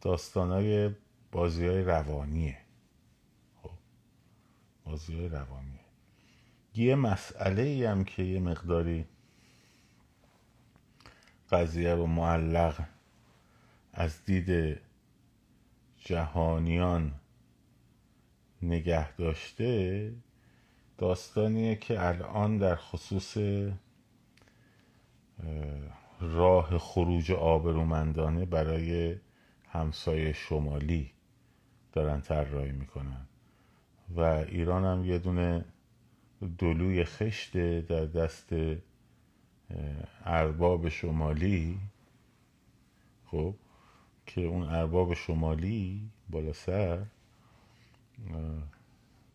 داستانای 0.00 0.90
بازی 1.32 1.66
های 1.66 1.82
روانیه. 1.82 2.58
خب 3.62 3.70
بازی 4.84 5.14
های 5.14 5.28
روانیه. 5.28 5.80
یه 6.74 6.94
مسئله 6.94 7.62
ای 7.62 7.84
هم 7.84 8.04
که 8.04 8.22
یه 8.22 8.40
مقداری 8.40 9.06
قضیه 11.50 11.94
رو 11.94 12.06
معلق 12.06 12.84
از 13.92 14.24
دید 14.24 14.80
جهانیان 15.96 17.14
نگه 18.62 19.16
داشته 19.16 20.12
داستانیه 20.98 21.76
که 21.76 22.06
الان 22.06 22.58
در 22.58 22.76
خصوص 22.76 23.36
راه 26.20 26.78
خروج 26.78 27.32
آبرومندانه 27.32 28.44
برای 28.44 29.16
همسایه 29.68 30.32
شمالی 30.32 31.12
دارن 31.92 32.20
طراحی 32.20 32.72
می‌کنن. 32.72 33.26
و 34.16 34.20
ایران 34.20 34.84
هم 34.84 35.04
یه 35.04 35.18
دونه 35.18 35.64
دلوی 36.58 37.04
خشته 37.04 37.80
در 37.80 38.04
دست 38.06 38.52
ارباب 40.24 40.88
شمالی 40.88 41.78
خب 43.26 43.54
که 44.26 44.40
اون 44.40 44.62
ارباب 44.62 45.14
شمالی 45.14 46.10
بالا 46.30 46.52
سر 46.52 47.06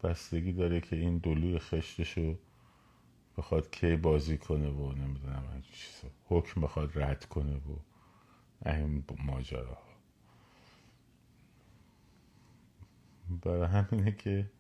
بستگی 0.04 0.52
داره 0.52 0.82
که 0.82 0.96
این 0.96 1.18
دلوی 1.18 1.60
خشتشو 1.60 2.36
بخواد 3.38 3.72
کی 3.72 3.96
بازی 3.96 4.38
کنه 4.38 4.70
و 4.70 4.92
نمی‌دونم 4.92 5.64
چیزا. 5.72 6.14
حکم 6.26 6.62
بخواد 6.62 7.00
رد 7.00 7.26
کنه 7.26 7.56
و 7.56 7.76
این 8.70 9.04
ماجرا. 9.26 9.78
برای 13.30 13.68
همینه 13.68 14.12
که 14.12 14.52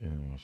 این 0.00 0.38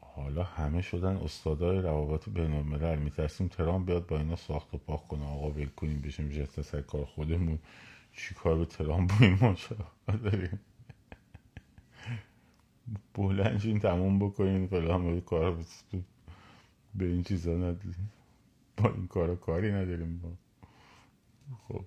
حالا 0.00 0.44
همه 0.44 0.82
شدن 0.82 1.16
استادای 1.16 1.78
روابط 1.78 2.28
بین 2.28 2.54
الملل 2.54 2.98
میترسیم 2.98 3.48
ترام 3.48 3.84
بیاد 3.84 4.06
با 4.06 4.18
اینا 4.18 4.36
ساخت 4.36 4.74
و 4.74 4.78
پاک 4.78 5.08
کنه. 5.08 5.24
آقا 5.26 5.50
ول 5.50 5.66
کنیم 5.66 6.00
بشیم 6.00 6.28
جست 6.28 6.62
سر 6.62 6.80
کار 6.80 7.04
خودمون. 7.04 7.58
چی 8.12 8.34
کار 8.34 8.58
به 8.58 8.64
ترام 8.64 9.06
با 9.06 9.14
این 9.20 9.38
ماجرا 9.40 9.86
داریم 10.24 10.60
بلنشین 13.14 13.80
تموم 13.80 14.18
بکنین 14.18 14.66
فلان 14.66 15.20
کار 15.20 15.64
به 16.94 17.04
این 17.04 17.22
چیزا 17.22 17.54
نداریم. 17.54 18.12
با 18.76 18.90
این 18.90 19.06
کارا 19.06 19.36
کاری 19.36 19.72
نداریم 19.72 20.18
با 20.18 20.28
خب. 21.68 21.84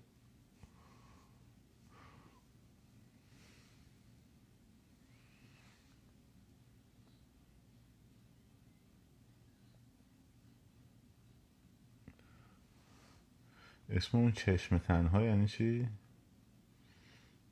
اسم 13.90 14.18
اون 14.18 14.32
چشم 14.32 14.78
تنها 14.78 15.22
یعنی 15.22 15.48
چی؟ 15.48 15.88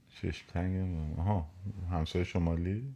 چشم 0.09 0.47
تنگ 0.47 1.19
آها. 1.19 1.49
همسایه 1.91 2.25
شمالی؟ 2.25 2.95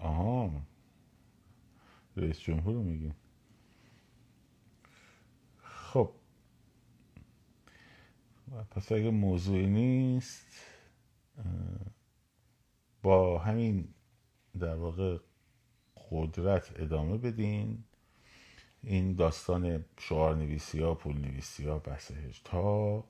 آها. 0.00 0.50
رئیس 2.16 2.40
جمهور 2.40 2.74
رو 2.74 2.82
میگیم 2.82 3.14
خب. 5.62 6.12
پس 8.70 8.92
اگه 8.92 9.10
موضوعی 9.10 9.66
نیست 9.66 10.46
با 13.02 13.38
همین 13.38 13.94
در 14.58 14.74
واقع 14.74 15.18
قدرت 16.10 16.80
ادامه 16.80 17.18
بدین. 17.18 17.84
این 18.82 19.14
داستان 19.14 19.84
شعار 19.98 20.36
نویسی 20.36 20.80
ها 20.80 20.94
پول 20.94 21.18
نویسی 21.18 21.64
ها 21.64 21.78
بحث 21.78 22.12
تا 22.44 23.04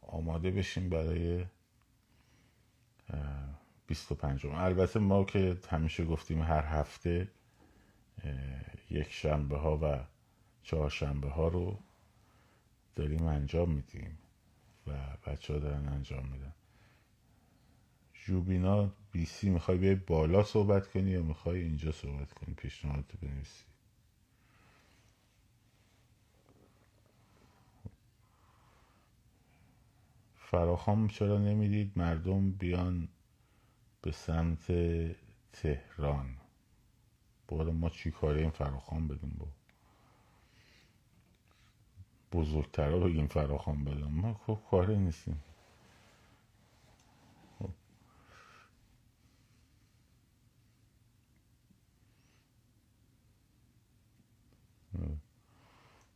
آماده 0.00 0.50
بشیم 0.50 0.88
برای 0.88 1.46
25 3.86 4.46
البته 4.46 5.00
ما 5.00 5.24
که 5.24 5.58
همیشه 5.70 6.04
گفتیم 6.04 6.42
هر 6.42 6.64
هفته 6.64 7.28
یک 8.90 9.12
شنبه 9.12 9.58
ها 9.58 9.78
و 9.82 10.04
چهار 10.62 10.90
شنبه 10.90 11.28
ها 11.28 11.48
رو 11.48 11.78
داریم 12.96 13.22
انجام 13.26 13.70
میدیم 13.70 14.18
و 14.86 14.92
بچه 15.26 15.52
ها 15.52 15.58
دارن 15.58 15.88
انجام 15.88 16.26
میدن. 16.26 16.54
جوبینا 18.14 18.90
بی 19.12 19.24
سی 19.24 19.50
می‌خوای 19.50 19.78
بیای 19.78 19.94
بالا 19.94 20.42
صحبت 20.42 20.86
کنی 20.86 21.10
یا 21.10 21.22
می‌خوای 21.22 21.60
اینجا 21.60 21.92
صحبت 21.92 22.32
کنی؟ 22.32 22.54
پیشنهاد 22.54 23.04
تو 23.08 23.18
بنویسی. 23.22 23.64
فراخام 30.36 31.08
چرا 31.08 31.38
نمی‌دید 31.38 31.92
مردم 31.96 32.50
بیان 32.50 33.08
سمت 34.10 34.66
تهران. 35.52 36.36
بالا 37.48 37.72
ما 37.72 37.88
چی 37.88 38.10
کاره 38.10 38.40
این 38.40 38.50
فراخام 38.50 39.08
بدیم 39.08 39.36
با؟ 39.38 39.46
بزرگتر 42.32 42.88
رو 42.88 43.00
بگیم 43.00 43.26
فراخان 43.26 43.84
بدم 43.84 44.10
ما 44.10 44.34
خب 44.34 44.58
کاری 44.70 44.96
نیستیم. 44.96 45.42
خب. 47.58 47.70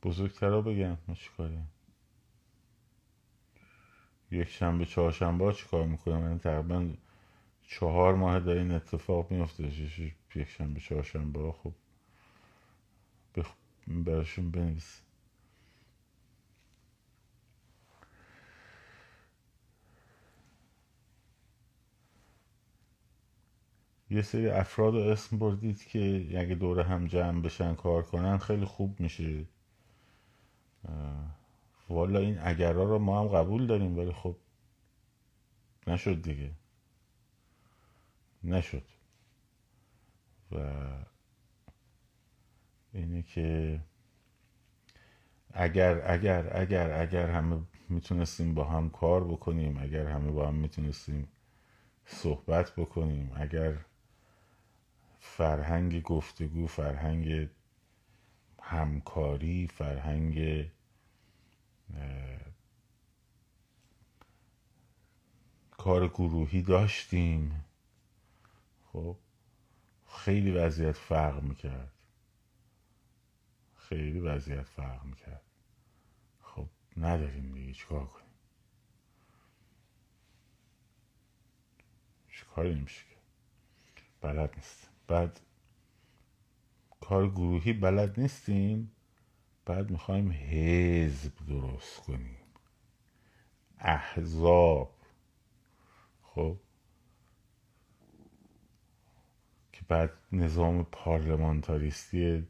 بزرگتر 0.02 0.48
رو 0.48 0.62
بگم 0.62 0.98
ما 1.08 1.14
چی 1.14 1.30
یک 4.30 4.48
شنبه 4.48 4.84
چهار 4.84 5.12
شنبه 5.12 5.44
ها 5.44 5.52
چی 5.52 5.66
کار 5.68 5.86
می‌کنم 5.86 6.18
من 6.18 6.38
تقریبا 6.38 6.88
چهار 7.70 8.14
ماه 8.14 8.40
در 8.40 8.52
این 8.52 8.70
اتفاق 8.70 9.30
میفته 9.30 9.64
یک 10.34 10.48
شنبه 10.48 10.80
چهار 10.80 11.02
شنبه 11.02 11.40
ها 11.40 11.52
خب 11.52 11.72
براشون 13.86 14.50
بنویس. 14.50 15.02
یه 24.10 24.22
سری 24.22 24.48
افراد 24.48 24.94
رو 24.94 25.00
اسم 25.00 25.38
بردید 25.38 25.84
که 25.84 26.26
اگه 26.40 26.54
دوره 26.54 26.84
هم 26.84 27.06
جمع 27.06 27.40
بشن 27.42 27.74
کار 27.74 28.02
کنن 28.02 28.38
خیلی 28.38 28.64
خوب 28.64 29.00
میشه. 29.00 29.44
والا 31.88 32.20
این 32.20 32.38
اگرها 32.38 32.84
رو 32.84 32.98
ما 32.98 33.20
هم 33.20 33.28
قبول 33.28 33.66
داریم 33.66 33.98
ولی 33.98 34.12
خب 34.12 34.36
نشد 35.86 36.22
دیگه. 36.22 36.50
نشد. 38.44 38.84
و 40.52 40.56
اینه 42.92 43.22
که 43.22 43.80
اگر 45.52 46.10
اگر 46.12 46.56
اگر 46.56 47.00
اگر 47.00 47.30
همه 47.30 47.60
می‌تونستیم 47.88 48.54
با 48.54 48.64
هم 48.64 48.90
کار 48.90 49.24
بکنیم 49.24 49.78
اگر 49.78 50.06
همه 50.06 50.30
با 50.30 50.48
هم 50.48 50.54
می‌تونستیم 50.54 51.28
صحبت 52.06 52.72
بکنیم 52.76 53.32
اگر 53.34 53.78
فرهنگ 55.20 56.02
گفتگو 56.02 56.66
فرهنگ 56.66 57.48
همکاری 58.62 59.66
فرهنگ 59.66 60.66
کار 65.70 66.08
گروهی 66.08 66.62
داشتیم. 66.62 67.64
خب 68.98 69.16
خیلی 70.06 70.50
وضعیت 70.50 70.96
فرق 70.96 71.42
می‌کرد. 71.42 71.92
خیلی 73.74 74.20
وضعیت 74.20 74.62
فرق 74.62 75.04
می‌کرد. 75.04 75.42
خب 76.42 76.68
نداریم 76.96 77.54
دیگه 77.54 77.72
چیکار 77.72 78.06
کنیم؟ 78.06 78.28
چه 82.32 82.44
کاری 82.44 82.74
نمیشه 82.74 83.04
بلد 84.20 84.54
نیست. 84.56 84.90
بعد 85.08 85.40
کار 87.00 87.30
گروهی 87.30 87.72
بلد 87.72 88.20
نیستیم 88.20 88.92
بعد 89.64 89.90
می‌خوایم 89.90 90.30
حزب 90.32 91.46
درست 91.46 92.00
کنیم. 92.00 92.38
احزاب. 93.78 94.94
خب 96.22 96.56
که 99.72 99.77
بعد 99.88 100.10
نظام 100.32 100.84
پارلمانتاریستی 100.92 102.46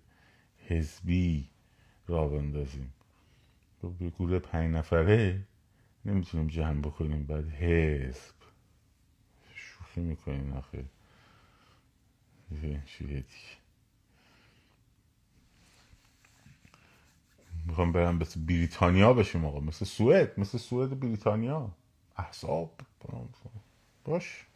حزبی 0.68 1.48
را 2.06 2.28
بندازیم. 2.28 2.92
به 4.00 4.10
گروه 4.10 4.38
پنج 4.38 4.74
نفره 4.74 5.40
نمی‌تونیم 6.04 6.46
جمع 6.46 6.80
بکنیم 6.80 7.24
بعد 7.26 7.48
حزب. 7.48 8.34
شوخی 9.54 10.00
می‌کنیم 10.00 10.52
آخه. 10.52 10.84
می‌خوام 17.66 17.92
برم 17.92 18.16
مثل 18.16 18.40
بریتانیا 18.40 19.12
بشیم 19.12 19.44
آقا. 19.44 19.60
مثل 19.60 19.84
سوئد. 19.84 20.40
مثل 20.40 20.58
سوئد 20.58 21.00
بریتانیا. 21.00 21.70
احساب 22.16 22.80
باش. 24.04 24.46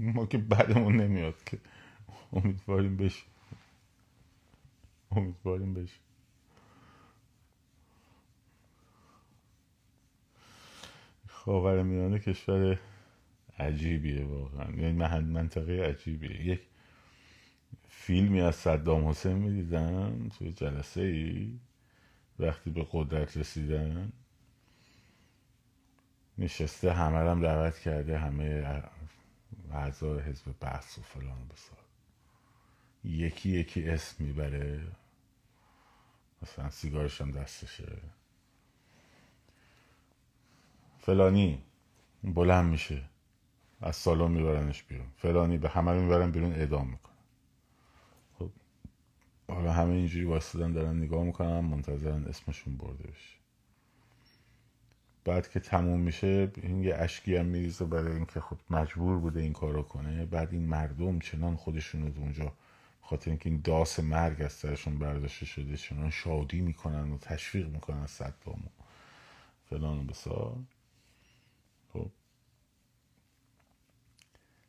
ما 0.00 0.26
که 0.26 0.38
بعدمون 0.38 0.96
نمیاد 0.96 1.44
که. 1.46 1.58
امیدواریم 2.34 2.96
بشیم 2.96 3.28
امیدواریم 5.10 5.74
بشیم 5.74 6.00
خاور 11.28 11.82
میانه 11.82 12.18
کشور 12.18 12.78
عجیبیه 13.58 14.24
واقعا. 14.24 14.70
یعنی 14.72 14.92
منطقه 15.20 15.82
عجیبیه. 15.82 16.46
یک 16.46 16.60
فیلمی 17.88 18.40
از 18.40 18.54
صدام 18.56 19.08
حسین 19.08 19.32
می‌دیدم 19.32 20.28
توی 20.28 20.52
جلسه 20.52 21.00
ای 21.00 21.58
وقتی 22.38 22.70
به 22.70 22.86
قدرت 22.92 23.36
رسیدن 23.36 24.12
نشسته 26.38 26.92
همه 26.92 27.18
هم 27.18 27.42
دعوت 27.42 27.78
کرده 27.78 28.18
همه 28.18 28.82
اعضای 29.72 30.20
حزب 30.20 30.54
بحث 30.60 30.98
و 30.98 31.02
فلان 31.02 31.48
بسار. 31.48 31.83
یکی 33.04 33.50
یکی 33.50 33.88
اسم 33.88 34.24
می‌بره. 34.24 34.80
مثلا 36.42 36.70
سیگارش 36.70 37.20
هم 37.20 37.30
دستشه. 37.30 37.98
فلانی 40.98 41.62
بلند 42.24 42.70
میشه. 42.70 43.02
از 43.82 43.96
سالن 43.96 44.30
میبرنش 44.30 44.82
بیرون. 44.82 45.06
فلانی 45.16 45.58
به 45.58 45.68
همه 45.68 45.92
می‌برن 45.92 46.30
بیرون 46.30 46.52
اعدام 46.52 46.90
میکن 46.90 47.10
حالا 49.48 49.72
همه 49.72 49.92
اینجوری 49.92 50.24
واسدن 50.24 50.72
دارن 50.72 50.96
نگاه 50.96 51.24
می‌کنن 51.24 51.60
منتظرن 51.60 52.24
اسمشون 52.24 52.76
برده 52.76 53.08
بشه. 53.08 53.38
بعد 55.24 55.48
که 55.48 55.60
تموم 55.60 56.00
میشه 56.00 56.52
این 56.56 56.82
یه 56.82 56.94
اشکی 56.94 57.36
هم 57.36 57.46
میریزه 57.46 57.84
برای 57.84 58.16
اینکه 58.16 58.40
خب 58.40 58.56
مجبور 58.70 59.18
بوده 59.18 59.40
این 59.40 59.52
کارو 59.52 59.82
کنه. 59.82 60.26
بعد 60.26 60.52
این 60.52 60.66
مردم 60.66 61.18
چنان 61.18 61.56
خودشون 61.56 62.06
رو 62.06 62.20
اونجا 62.20 62.52
خاطر 63.04 63.30
اینکه 63.30 63.50
این 63.50 63.60
داس 63.60 64.00
مرگ 64.00 64.42
از 64.42 64.52
سرشون 64.52 64.98
برداشته 64.98 65.46
شده 65.46 65.76
چنان 65.76 66.10
شادی 66.10 66.60
می‌کنن 66.60 67.12
و 67.12 67.18
تشویق 67.18 67.68
می‌کنن 67.68 68.06
صدام 68.06 68.64
و 68.66 68.82
فلان 69.70 69.98
و 69.98 70.04
بسار. 70.04 70.56
خب. 71.92 72.10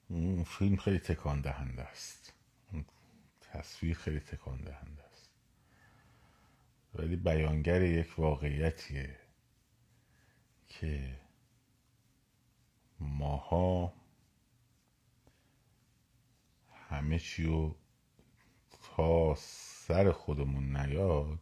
این 0.10 0.44
فیلم 0.44 0.76
خیلی 0.76 1.00
تکان 1.00 1.42
دهنده 1.42 1.82
است 1.82 2.34
تصویر 3.42 3.98
خیلی 3.98 4.20
تکان 4.20 4.58
دهنده 4.58 5.04
است. 5.04 5.30
ولی 6.96 7.16
بیانگر 7.16 7.82
یک 7.82 8.20
واقعیتیه 8.20 9.20
که 10.68 11.20
ماها 13.00 13.94
همه 16.90 17.20
چی 17.20 17.44
رو 17.44 17.76
تا 18.96 19.36
سر 19.38 20.12
خودمون 20.12 20.78
نیاد. 20.78 21.39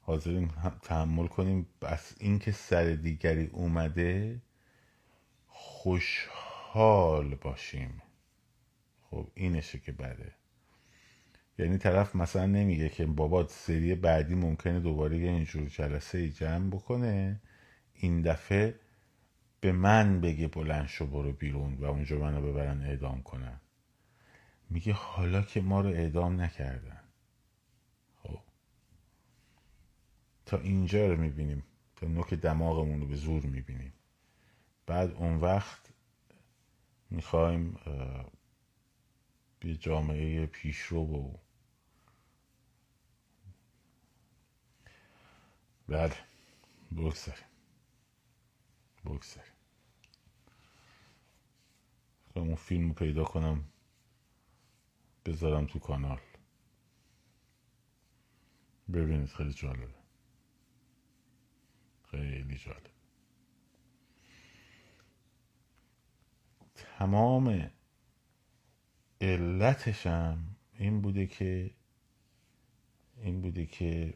حاضرین 0.00 0.50
تحمل 0.82 1.26
کنیم. 1.26 1.66
بس 1.82 2.14
اینکه 2.20 2.52
سر 2.52 2.84
دیگری 2.84 3.46
اومده 3.46 4.40
خوشحال 5.46 7.34
باشیم. 7.34 8.02
خب 9.10 9.26
اینشه 9.34 9.78
که 9.78 9.92
بده. 9.92 10.32
یعنی 11.58 11.78
طرف 11.78 12.16
مثلا 12.16 12.46
نمیگه 12.46 12.88
که 12.88 13.06
بابا 13.06 13.46
سری 13.48 13.94
بعدی 13.94 14.34
ممکنه 14.34 14.80
دوباره 14.80 15.18
یه 15.18 15.30
اینجور 15.30 15.68
جلسه 15.68 16.18
ای 16.18 16.30
جمع 16.30 16.70
بکنه. 16.70 17.40
این 17.94 18.22
دفعه 18.22 18.74
به 19.60 19.72
من 19.72 20.20
بگه 20.20 20.48
بلند 20.48 20.86
شو 20.86 21.06
برو 21.06 21.32
بیرون 21.32 21.74
و 21.74 21.84
اونجا 21.84 22.18
منو 22.18 22.52
ببرن 22.52 22.82
اعدام 22.82 23.22
کنن. 23.22 23.60
میگه 24.70 24.92
حالا 24.92 25.42
که 25.42 25.60
ما 25.60 25.80
رو 25.80 25.88
اعدام 25.88 26.40
نکردن. 26.40 27.00
خب. 28.22 28.40
تا 30.46 30.58
اینجا 30.58 31.06
رو 31.06 31.16
می‌بینیم. 31.16 31.62
تا 31.96 32.06
نوک 32.06 32.34
دماغمون 32.34 33.00
رو 33.00 33.06
به 33.06 33.16
زور 33.16 33.46
می‌بینیم. 33.46 33.92
بعد 34.86 35.10
اون 35.10 35.36
وقت 35.36 35.92
می‌خوایم 37.10 37.72
به 39.60 39.76
جامعه 39.76 40.46
پیشرو 40.46 41.00
و 41.00 41.36
بله 45.88 46.16
بگذاریم. 46.96 47.44
بگذاریم. 49.04 49.52
اون 52.34 52.54
فیلم 52.54 52.94
پیدا 52.94 53.24
کنم. 53.24 53.64
بذارم 55.28 55.66
تو 55.66 55.78
کانال. 55.78 56.20
ببینید 58.92 59.28
خیلی 59.28 59.52
جالبه. 59.52 59.94
خیلی 62.10 62.58
جالب 62.58 62.90
تمام 66.74 67.70
علتشم 69.20 70.56
این 70.78 71.00
بوده 71.00 71.26
که 71.26 71.70
این 73.16 73.40
بوده 73.40 73.66
که 73.66 74.14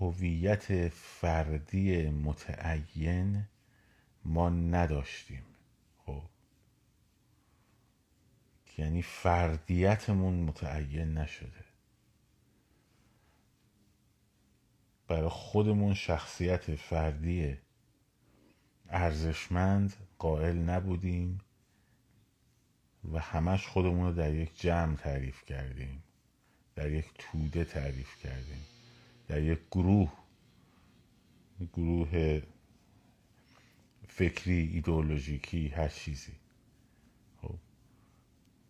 هویت 0.00 0.88
فردی 0.88 2.10
متعین 2.10 3.48
ما 4.24 4.50
نداشتیم 4.50 5.44
خب 5.96 6.22
یعنی 8.80 9.02
فردیتمون 9.02 10.34
متعین 10.34 11.14
نشده. 11.14 11.64
برای 15.08 15.28
خودمون 15.28 15.94
شخصیت 15.94 16.74
فردی 16.74 17.58
ارزشمند 18.88 19.96
قائل 20.18 20.56
نبودیم 20.56 21.40
و 23.12 23.18
همش 23.18 23.66
خودمون 23.66 24.06
رو 24.06 24.12
در 24.12 24.34
یک 24.34 24.60
جمع 24.60 24.96
تعریف 24.96 25.44
کردیم 25.44 26.02
در 26.74 26.92
یک 26.92 27.06
توده 27.18 27.64
تعریف 27.64 28.22
کردیم 28.22 28.64
در 29.28 29.42
یک 29.42 29.58
گروه 29.70 30.12
گروه 31.72 32.42
فکری 34.08 34.70
ایدئولوژیکی 34.72 35.68
هر 35.68 35.88
چیزی. 35.88 36.39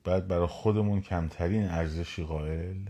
بعد 0.05 0.28
برای 0.28 0.46
خودمون 0.46 1.01
کمترین 1.01 1.68
ارزشی 1.68 2.24
قائل 2.24 2.88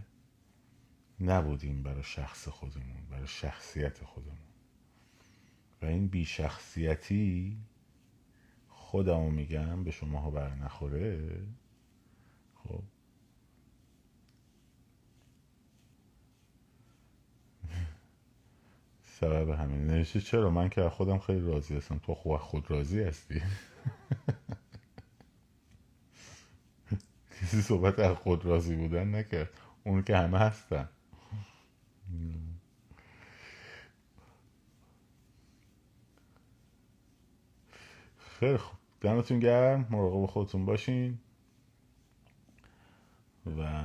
نبودیم 1.20 1.82
برای 1.82 2.02
شخص 2.02 2.48
خودمون 2.48 3.06
برای 3.10 3.26
شخصیت 3.26 4.04
خودمون. 4.04 4.36
و 5.82 5.86
این 5.86 6.06
بیشخصیتی 6.08 7.58
خودمو 8.68 9.30
میگم 9.30 9.84
به 9.84 9.90
شما 9.90 10.30
بر 10.30 10.54
نخوره. 10.54 11.42
خب. 12.54 12.82
سبب 19.20 19.50
همین. 19.50 19.86
نوشته 19.86 20.20
چرا؟ 20.20 20.50
من 20.50 20.68
که 20.68 20.88
خودم 20.88 21.18
خیلی 21.18 21.40
راضی 21.40 21.76
هستم. 21.76 21.98
تو 21.98 22.14
خود 22.14 22.70
راضی 22.70 23.02
هستی؟ 23.02 23.42
کسی 27.40 27.62
صحبت 27.62 27.98
از 27.98 28.16
خود 28.16 28.44
راضی 28.44 28.76
بودن 28.76 29.14
نکرد. 29.14 29.50
اون 29.84 30.02
که 30.02 30.16
همه 30.16 30.38
هستن. 30.38 30.88
خیلی 38.18 38.56
خوب. 38.56 38.78
دمتون 39.00 39.40
گرم. 39.40 39.86
مراقب 39.90 40.26
خودتون 40.26 40.66
باشین. 40.66 41.18
و 43.58 43.82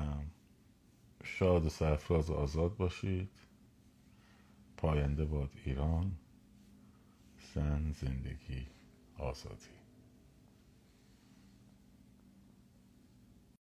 شاد 1.24 1.66
و 1.66 1.70
سرفراز 1.70 2.30
و 2.30 2.34
آزاد 2.34 2.78
باشید. 2.78 3.30
پاینده 4.78 5.26
باد 5.26 5.50
ایران. 5.66 6.12
زن 7.54 7.92
زندگی 7.92 8.68
آزادی. 9.18 9.75